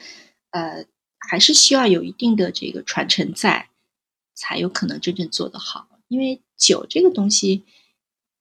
[0.52, 0.86] 呃，
[1.28, 3.70] 还是需要有一定的这个传承在，
[4.34, 5.88] 才有可能真正做得好。
[6.08, 7.64] 因为酒这个东西，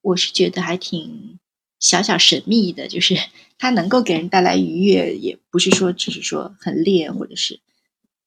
[0.01, 1.39] 我是觉得还挺
[1.81, 3.17] 小小神秘的，就是
[3.59, 7.61] 它能够给人带来愉悦，也不是说只是说很烈，或者是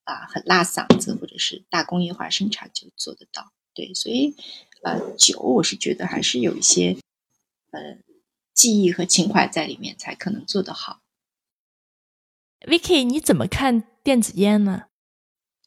[0.04, 3.50] 啊很辣嗓子，或者是大工业化生产就做得到。
[3.74, 4.34] 对，所以
[4.82, 6.96] 呃，酒我是觉得还是有一些。
[7.72, 7.98] 呃，
[8.52, 10.99] 记忆和情怀在里面才可能做得好。
[12.66, 14.84] Vicky，你怎么看电子烟呢？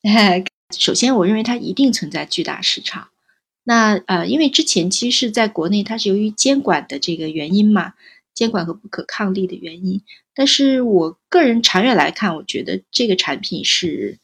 [0.78, 3.10] 首先，我认为它一定存在巨大市场。
[3.64, 7.94] 那呃，因为之前其实是在国内，它是由于监管的这个原因嘛，
[8.34, 10.02] 监管和不可抗力的原因。
[10.36, 14.20] 但是我个人长远来看，我觉得这个产品是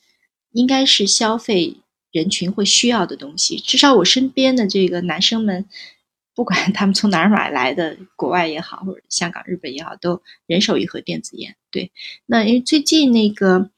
[0.52, 1.78] 应该是消费
[2.12, 3.58] 人群会需要的东西。
[3.58, 5.66] 至少我身边的这个男生们。
[6.40, 11.58] 不管他们从哪儿买来的，国外也好，或者香港、日本也好，都人手一盒电子烟。
[11.70, 11.92] 对，
[12.26, 13.70] 那因为最近那个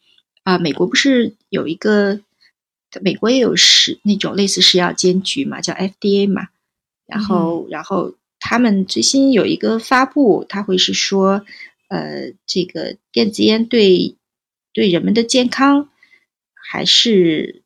[0.43, 2.21] 啊，美国不是有一个，
[3.01, 6.49] 美国也有食那种类似食药监局嘛，叫 FDA 嘛。
[7.07, 11.43] 然后，然后他们最新有一个发布，他会是说，
[11.87, 14.17] 呃，这个电子烟对
[14.71, 15.89] 对人们的健康，
[16.53, 17.63] 还是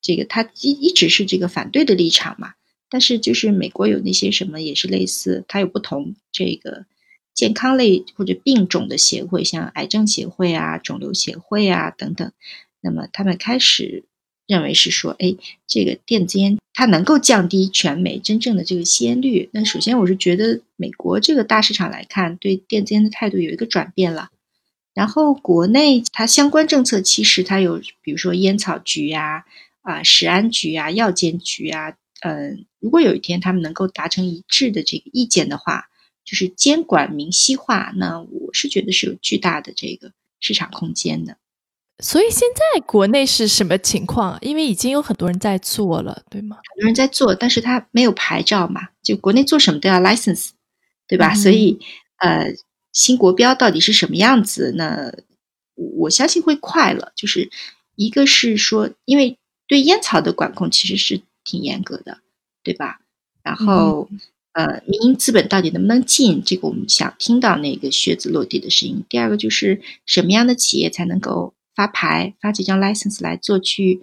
[0.00, 2.52] 这个他一一直是这个反对的立场嘛。
[2.96, 6.86] 但是，就是美国有那些什么，也是类似，它有不同这个
[7.34, 12.32] 健康类或者病种的协会，像癌症协会啊、肿瘤协会啊等等。
[12.80, 14.04] 那么，他们开始
[14.46, 15.36] 认为是说，哎，
[15.66, 19.50] 这个电子烟它能够降低全美真正的这个吸烟率。
[19.52, 24.30] 那首先，我是觉得美国这个大市场来看，对电子烟的态度有一个转变了。
[24.94, 29.44] 然后，国内它相关政策其实它有，比如说烟草局啊、
[29.82, 31.94] 啊食安局啊、药监局啊。
[32.20, 35.84] 嗯，如果有一天他们能够达成一致的这个意见的话，
[36.24, 41.36] 就是监管明晰化，那我是觉得是有巨大的这个市场空间的。
[41.98, 44.38] 所以现在国内是什么情况？
[44.42, 46.56] 因为已经有很多人在做了，对吗？
[46.56, 50.50] 很多人在做，但是他没有牌照嘛，就国内做什么都要 license，
[51.06, 51.34] 对吧？
[51.34, 51.78] 所以
[52.18, 52.52] 呃，
[52.92, 54.74] 新国标到底是什么样子？
[54.76, 55.10] 那
[55.74, 57.12] 我相信会快了。
[57.16, 57.50] 就是
[57.94, 62.18] 一个是说，因为对烟草的管控其实是挺严格的，
[62.62, 63.00] 对吧？
[63.42, 64.10] 然后
[64.52, 66.42] 呃，民营资本到底能不能进？
[66.44, 69.02] 这个我们想听到那个靴子落地的声音。
[69.08, 71.54] 第二个就是什么样的企业才能够？
[71.76, 74.00] 发牌发这张 license 来做去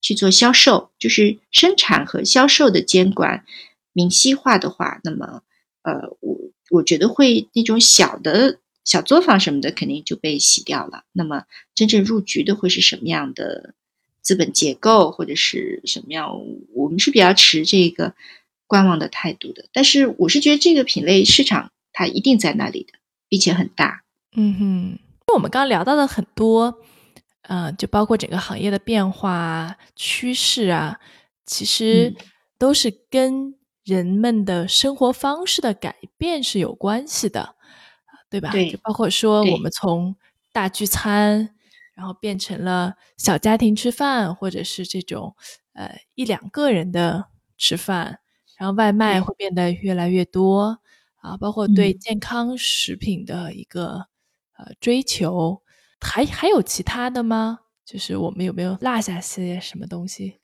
[0.00, 3.44] 去做销售，就是生产和销售的监管
[3.92, 5.42] 明晰化的话，那么
[5.82, 6.38] 呃，我
[6.70, 11.02] 我觉得会那种小的小作坊什么的肯定就被洗掉了。
[11.10, 13.74] 那么真正入局的会是什么样的
[14.26, 16.36] 资本结构或者是什么样？
[16.74, 18.12] 我们是比较持这个
[18.66, 19.66] 观望的态度的。
[19.72, 22.98] 但是我是觉得这个品类市场它一定在那里的，
[23.28, 24.02] 并且很大。
[24.34, 24.98] 嗯哼，
[25.32, 26.82] 我们刚刚聊到的很多。
[27.48, 30.98] 嗯，就包括整个行业的变化趋势啊，
[31.44, 32.12] 其实
[32.58, 33.54] 都是跟
[33.84, 37.54] 人们的生活方式的改变是有关系的，
[38.28, 38.50] 对吧？
[38.50, 40.16] 对，就包括说我们从
[40.52, 41.54] 大聚餐，
[41.96, 45.34] 然后变成了小家庭吃饭，或者是这种
[45.72, 47.24] 呃一两个人的
[47.58, 48.20] 吃饭，
[48.58, 50.78] 然后外卖会变得越来越多
[51.16, 54.06] 啊，包括对健康食品的一个
[54.58, 55.62] 呃追求。
[55.98, 57.60] 还还有其他的吗？
[57.84, 60.38] 就是我们有没有落下些什么东西？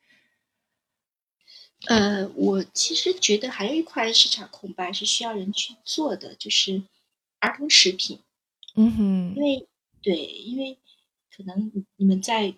[1.89, 6.83] 呃，我其实觉得还有一块市场空白是需要人去做的，就是
[7.41, 8.21] 儿童食品。
[8.77, 9.69] 嗯哼，因为
[10.01, 10.79] 对，因为
[11.37, 12.55] 可能你们在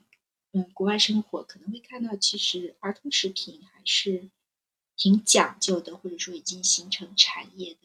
[0.52, 4.30] 嗯国外生活，可能会看到，其实儿童食品还是
[4.96, 7.80] 挺讲究的，或者说已经形成产业的。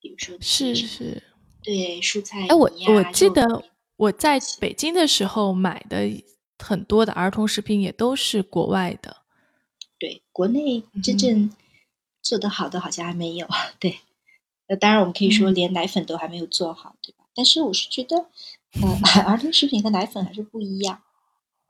[0.00, 1.22] 比如说，是是，
[1.62, 2.46] 对蔬菜。
[2.48, 3.64] 哎，我我记得。
[4.00, 6.08] 我在北京的时候买的
[6.58, 9.18] 很多的儿童食品也都是国外的，
[9.98, 11.54] 对，国内真正
[12.22, 13.46] 做得好的好像还没有。
[13.78, 13.98] 对，
[14.68, 17.26] 那当然我们可以说连奶粉都还没有做好，对吧？
[17.34, 18.30] 但是我是觉得，
[18.82, 21.02] 呃，儿童食品和奶粉还是不一样。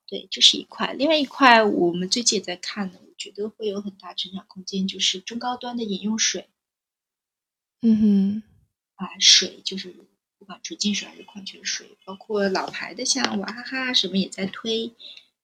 [0.06, 0.92] 对，这是一块。
[0.92, 6.48] 另外一块，我们最近也在看的，我觉得会有很大成长空间，就是中高端的饮用水。
[7.82, 8.42] 嗯哼，
[8.96, 9.94] 啊，水就是。
[10.38, 14.94] 不管纯净水还是矿泉水，包括老牌的像娃哈哈什么也在推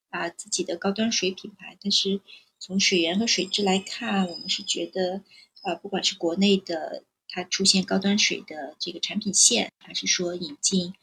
[0.08, 1.76] 啊自己的高端水品牌。
[1.82, 2.18] 但是
[2.58, 5.22] 从水源和水质来看，我们是觉得，
[5.64, 10.94] 呃，不管是国内的它出现高端水的这个产品线，还是说引进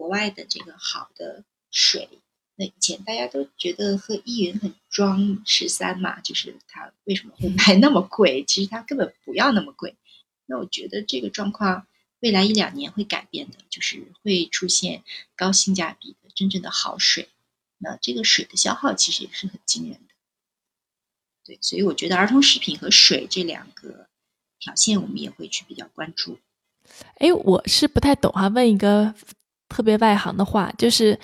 [0.00, 2.08] 国外的这个好的水，
[2.56, 8.42] 那以前大家都觉得喝依云很装十三嘛，就是它为什么会卖那么贵？
[8.44, 9.94] 其实它根本不要那么贵。
[10.46, 11.86] 那我觉得这个状况。
[12.22, 15.02] 未来一两年会改变的，就是会出现
[15.36, 17.30] 高性价比的真正的好水。
[17.78, 20.14] 那这个水的消耗其实也是很惊人的。
[21.46, 24.06] 对，所以我觉得儿童食品和水这两个
[24.58, 26.38] 条线，我们也会去比较关注。
[27.14, 29.14] 哎，我是不太懂哈，问一个
[29.70, 31.18] 特别外行的话，就是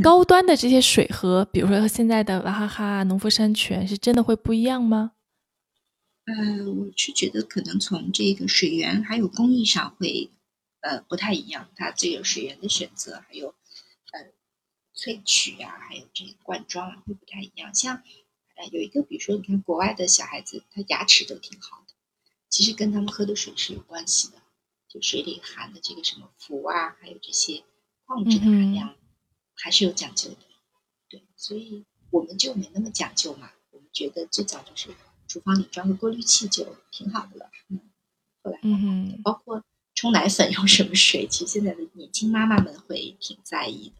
[0.00, 5.12] 高端的这些水和，比如说和现在的娃哈哈、农夫山泉，是真的会不一样吗？
[6.26, 10.30] 嗯，我是觉得可能从这个水源还有工艺上会。
[10.82, 13.48] 呃，不太一样，它这个水源的选择，还有
[14.12, 14.20] 呃
[14.94, 17.74] 萃取啊，还有这个灌装啊，会不太一样。
[17.74, 18.04] 像
[18.54, 21.94] 呃有一个，比如说你看国外的小孩子，他牙齿都挺好的，
[22.48, 24.34] 其实跟他们喝的水是有关系的，
[24.88, 27.64] 就水里含的这个什么氟啊，还有这些
[28.06, 28.94] 矿物质的含量，
[29.54, 30.36] 还是有讲究的。
[31.08, 34.94] 对，所以我们就没那么讲究嘛，我们觉得最早就是
[35.28, 37.50] 厨房里装个过滤器就挺好的了。
[37.68, 37.80] 嗯，
[38.42, 39.62] 后来嗯，包括。
[39.98, 41.26] 冲奶粉 用什么水？
[41.26, 43.94] 其实现在的年轻妈妈们会挺在意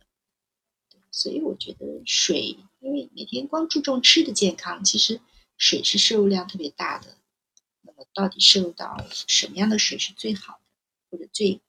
[0.91, 5.23] 的，所以我觉得水，因为每天光注重吃的健康，其实
[5.57, 7.17] 水是摄入量特别大的。
[7.81, 10.61] 那么到底摄入到什么样的水是最好的，
[11.09, 11.63] 或者最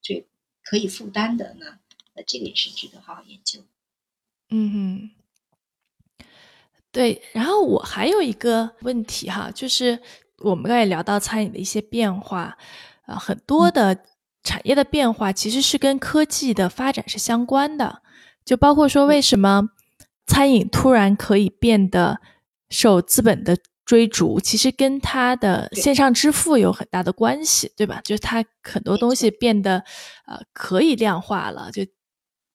[0.00, 0.28] 最
[0.62, 1.80] 可以负担的呢？
[2.14, 3.60] 那这个也是值得好好研究。
[4.50, 5.10] 嗯
[6.18, 6.24] 哼，
[6.90, 7.22] 对。
[7.32, 10.00] 然后我还有一个问题哈，就是
[10.38, 12.56] 我们刚才聊到餐饮的一些变化。
[13.06, 14.04] 啊，很多的
[14.44, 18.02] 产业的变化其实是跟科技的发展是相关的，
[18.44, 19.70] 就包括说为什么
[20.26, 22.20] 餐饮突然可以变得
[22.70, 28.00] 受资本的追逐，其实跟它的线上支付有很大的关系，对吧？
[28.04, 29.84] 就是它很多东西变得
[30.26, 31.84] 呃可以量化了，就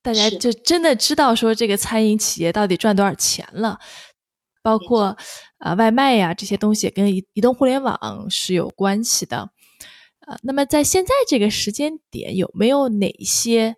[0.08, 3.78] 大家就真的知道说这个餐饮企业到底赚多少钱了，
[4.64, 5.18] 包括
[5.58, 9.50] 啊外卖呀这些东西跟移移动互联网是有关系的。
[10.26, 13.76] 呃，那么在现在这个时间点，有没有哪些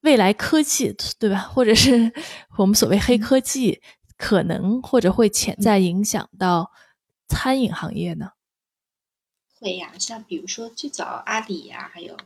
[0.00, 1.38] 未来科技，对吧？
[1.38, 2.12] 或者是
[2.58, 3.80] 我们所谓黑科技，
[4.16, 6.72] 可能或者会潜在影响到
[7.28, 8.30] 餐饮行业呢？
[9.60, 12.16] 会呀，像比如说最早阿里呀，还有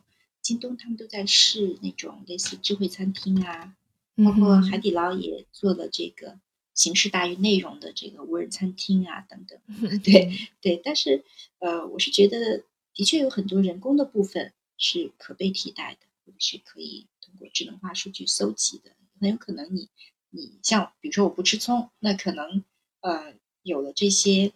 [0.43, 3.74] 京东，他们都在试那种类似智慧餐厅啊，
[4.16, 6.38] 包括海底捞也做了这个
[6.74, 10.01] 形式大于内容的这个无人餐厅啊，等等。
[10.01, 11.24] 对对，但是
[11.59, 12.64] 呃，我是觉得
[12.95, 18.91] 的确有很多人工的部分是可被替代的，或者是可以通过智能化数据搜集的。
[19.20, 19.88] 很有可能你
[20.30, 22.64] 你像比如说我不吃葱，那可能
[23.01, 24.53] 呃有了这些。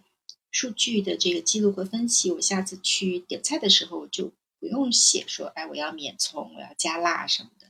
[0.56, 4.32] 数据的这个记录和分析，我下次去点菜的时候就
[4.64, 7.66] 不用写说，哎，我要免葱，我要加辣什么的。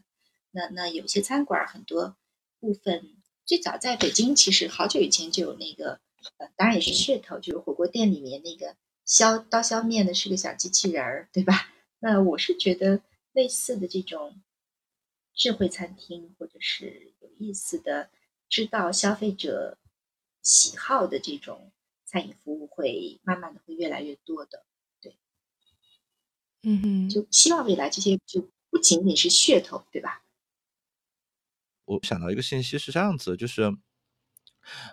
[0.52, 2.16] 那那有些餐馆很多
[2.60, 5.98] 部分，最早在北京其实好久以前就有那个，
[6.38, 11.72] 呃，当然也是噱头，就是火锅店里面那个削刀削面的是个小机器人儿，对吧？
[11.98, 14.40] 那我是觉得类似的这种
[15.34, 18.08] 智慧餐厅，或者是有意思的
[18.48, 19.78] 知道消费者
[20.42, 21.72] 喜好的这种。
[22.06, 24.64] 餐饮服务会慢慢的会越来越多的，
[26.64, 30.22] 嗯哼，就希望未来这些就不仅仅是噱头，对吧？
[31.84, 33.70] 我想到一个信息是这样子，就是，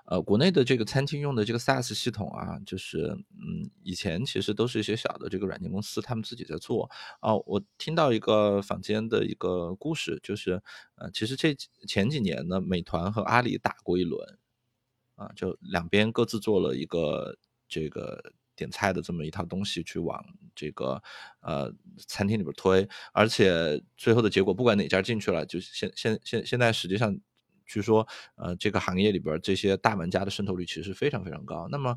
[0.06, 6.92] 呃，国内的这个餐厅用的这个 SaaS 系统啊，就是，嗯，以前其实都是一些小的这个软件公司他们自己在做。
[7.22, 10.62] 哦，我听到一个坊间的一个故事，就是，
[10.96, 11.56] 呃，其实这
[11.88, 14.38] 前几年呢，美团和阿里打过一轮。
[15.16, 20.24] 啊，就两边各自做了一个这个点菜的这么一套东西，去往
[20.56, 21.02] 这个
[21.42, 21.74] 呃
[22.08, 27.20] 餐厅里边推，而且最后的结果，不管哪家进去了，就现现现现在实际上。
[27.72, 28.06] 据说，
[28.36, 31.68] 呃，这个行业里边这些大玩家的渗透率其实非常非常高。
[31.72, 31.96] 那么，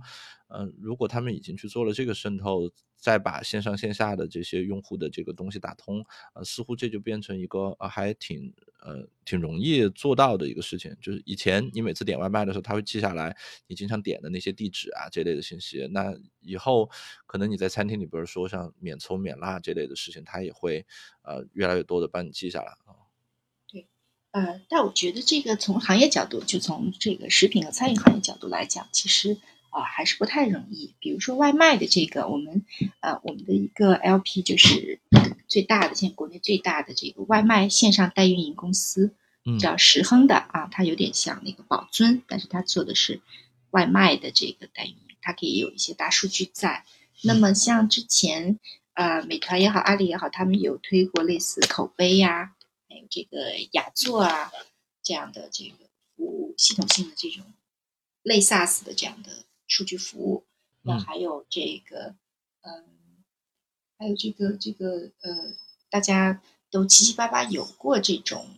[0.48, 6.04] 呃，如果他们已经去做了这个渗透，再把线上线下的这些用户的这个东西打通，
[6.34, 10.96] 呃，似乎这就变成一个呃还挺呃挺容易做到的一个事情。
[11.02, 15.86] 就是以前你每次点外卖的时候，他会记下来你经常点的那些地址啊这类的信息。
[15.92, 16.88] 那以后
[17.26, 20.86] 可能你在餐厅里边说像免葱免辣这类的事情，他也会
[21.22, 22.72] 呃越来越多的帮你记下来。
[24.34, 29.38] 呃，但我觉得这个从行业角度，就从这个食品和餐饮行业角度来讲，其实
[29.70, 30.92] 啊还是不太容易。
[30.98, 32.64] 比如说外卖的这个，我们
[32.98, 34.98] 呃我们的一个 LP 就是
[35.46, 39.14] 最大的，现在国内最大的这个外卖线上代运营公司，
[39.60, 43.20] 叫石亨的啊，它有点像那个宝尊，但是它做的是
[43.70, 46.84] 外卖的这个代运营，它可以有一些大数据在。
[47.22, 48.58] 那么像之前
[48.94, 52.53] 呃美团也好，阿里也好，他们有推过类似口碑呀。
[52.96, 54.52] 有这个雅座啊，
[55.02, 57.44] 这样的这个服务系统性的这种
[58.22, 60.44] 类 SaaS 的这样的数据服务，
[60.82, 62.14] 那还有这个，
[62.62, 63.24] 嗯，
[63.98, 65.54] 还有这个这个呃，
[65.90, 68.48] 大家都七七八八有过这种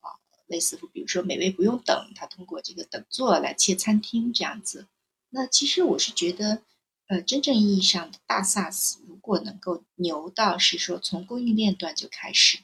[0.00, 4.86] 啊，类似比如说美味不用等，它通过这个等座来切餐厅这样子。
[5.30, 6.62] 那其实我是觉得，
[7.08, 12.60] 呃，真正意义上的大 SaaS 如果能够牛到是说从供应链端就开始。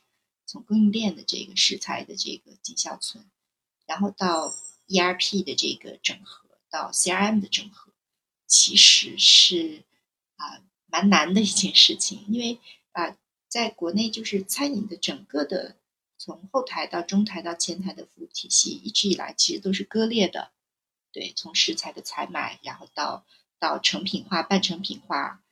[0.47, 3.25] 从供应链的这个食材的这个进销存，
[3.87, 4.55] 然后到
[4.89, 7.93] ERP 的这个整合，到 CRM 的整合，
[8.47, 9.85] 其实是
[10.37, 12.25] 啊蛮难的一件事情。
[12.29, 12.61] 因为
[12.93, 13.17] 啊，
[13.49, 15.77] 在国内就是餐饮的整个的
[16.19, 20.53] 从后台到中台到前台的服务体系，一直以来其实都是割裂的。
[21.13, 23.25] 对，从食材的采买，然后到
[23.59, 25.44] 到成品化、半成品化。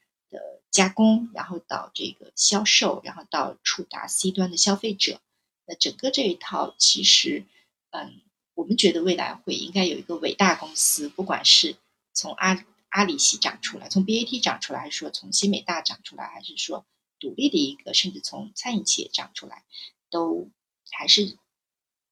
[0.72, 5.20] 加工，然后到这个销售，然后到触达 C 端的消费者，
[5.66, 7.44] 那整个这一套其实，
[7.90, 8.22] 嗯，
[8.54, 11.76] 我们觉得未来会应该有一个伟大公司，不管是
[12.14, 16.86] 从阿阿里系长出来，从 BAT 长出来，还是说从新美大长出来，还是说
[17.20, 19.64] 独立的一个，甚至从餐饮企业长出来，
[20.10, 20.50] 都
[20.90, 21.36] 还是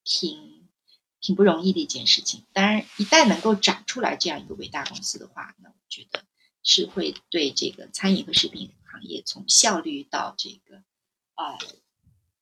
[0.04, 0.68] 挺
[1.20, 2.44] 挺不容易的一件事情。
[2.52, 6.22] 当然，一旦能够长出来这样一个伟大公司的话，那我觉得。
[6.62, 10.82] 是会对这个餐饮和食品行业从效率到这个，
[11.36, 11.58] 呃，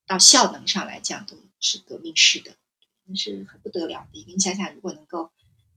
[0.06, 2.56] 到效能上来讲都是革命式的，
[3.04, 4.24] 那是很不得了的。
[4.26, 5.30] 你想想，如果能够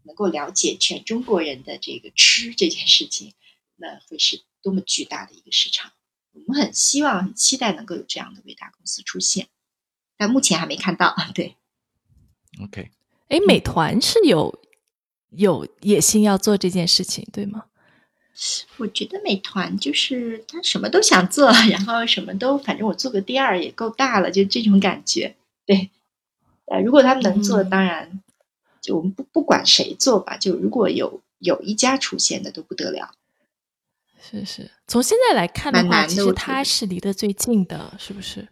[0.03, 3.33] 能够了解全中国人的这个吃这件事情，
[3.75, 5.91] 那会是多么巨大的一个市场。
[6.33, 9.49] 我们很希望、很期待能够有这样的伟大公司出现，
[10.17, 11.13] 但目前还没看到。
[11.35, 11.57] 对
[12.63, 12.89] ，OK，
[13.27, 14.63] 哎，美团是有
[15.29, 17.65] 有野心要做这件事情，对吗？
[18.77, 25.35] 我觉得美团就是他什么都想做， 然后什么都反正我做个第二也够大了，就这种感觉。
[25.65, 25.89] 对，
[26.65, 28.21] 呃，如果他们能做，当然
[28.81, 33.11] 就我们不不管谁做吧，就如果有有一家出现的都不得了。
[34.23, 38.47] 是是，从现在来看的话，其实它是离得最近的，是不是？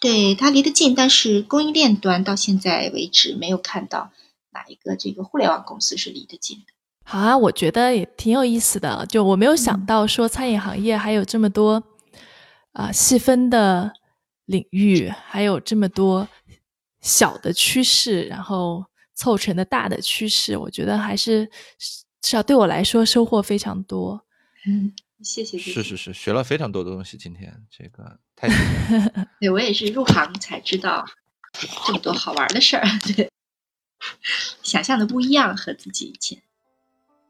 [0.00, 4.10] 对，它离得近，但是供应链端到现在为止没有看到
[4.50, 6.71] 哪一个这个互联网公司是离得近的。
[7.04, 9.04] 好啊，我觉得也挺有意思的。
[9.06, 11.82] 就我没有想到说餐饮行业还有这么多
[12.72, 13.92] 啊细分的
[14.46, 16.28] 领域，还有这么多
[17.00, 18.84] 小的趋势，然后
[19.14, 20.56] 凑成的大的趋势。
[20.56, 21.46] 我觉得还是
[22.20, 24.24] 至少对我来说收获非常多。
[24.66, 25.58] 嗯，谢谢。
[25.58, 27.16] 是是是，学了非常多的东西。
[27.18, 28.48] 今天这个太
[29.40, 31.04] 对我也是入行才知道
[31.86, 32.84] 这么多好玩的事儿。
[33.16, 33.28] 对，
[34.62, 36.40] 想象的不一样，和自己以前。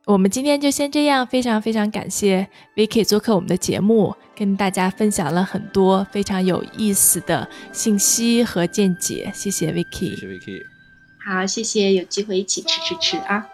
[0.05, 9.30] 我们今天就先这样，非常非常感谢 Vicky 做客我们的节目，跟大家分享了很多非常有意思的信息和见解。
[9.32, 10.62] 谢谢 Vicky，谢谢 Vicky。
[11.24, 13.46] 好，谢谢，有机会一起吃吃吃啊！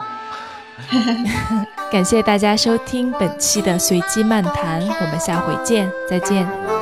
[1.92, 6.77] 感谢大家收听本期的随机漫谈，我们下回见，再见。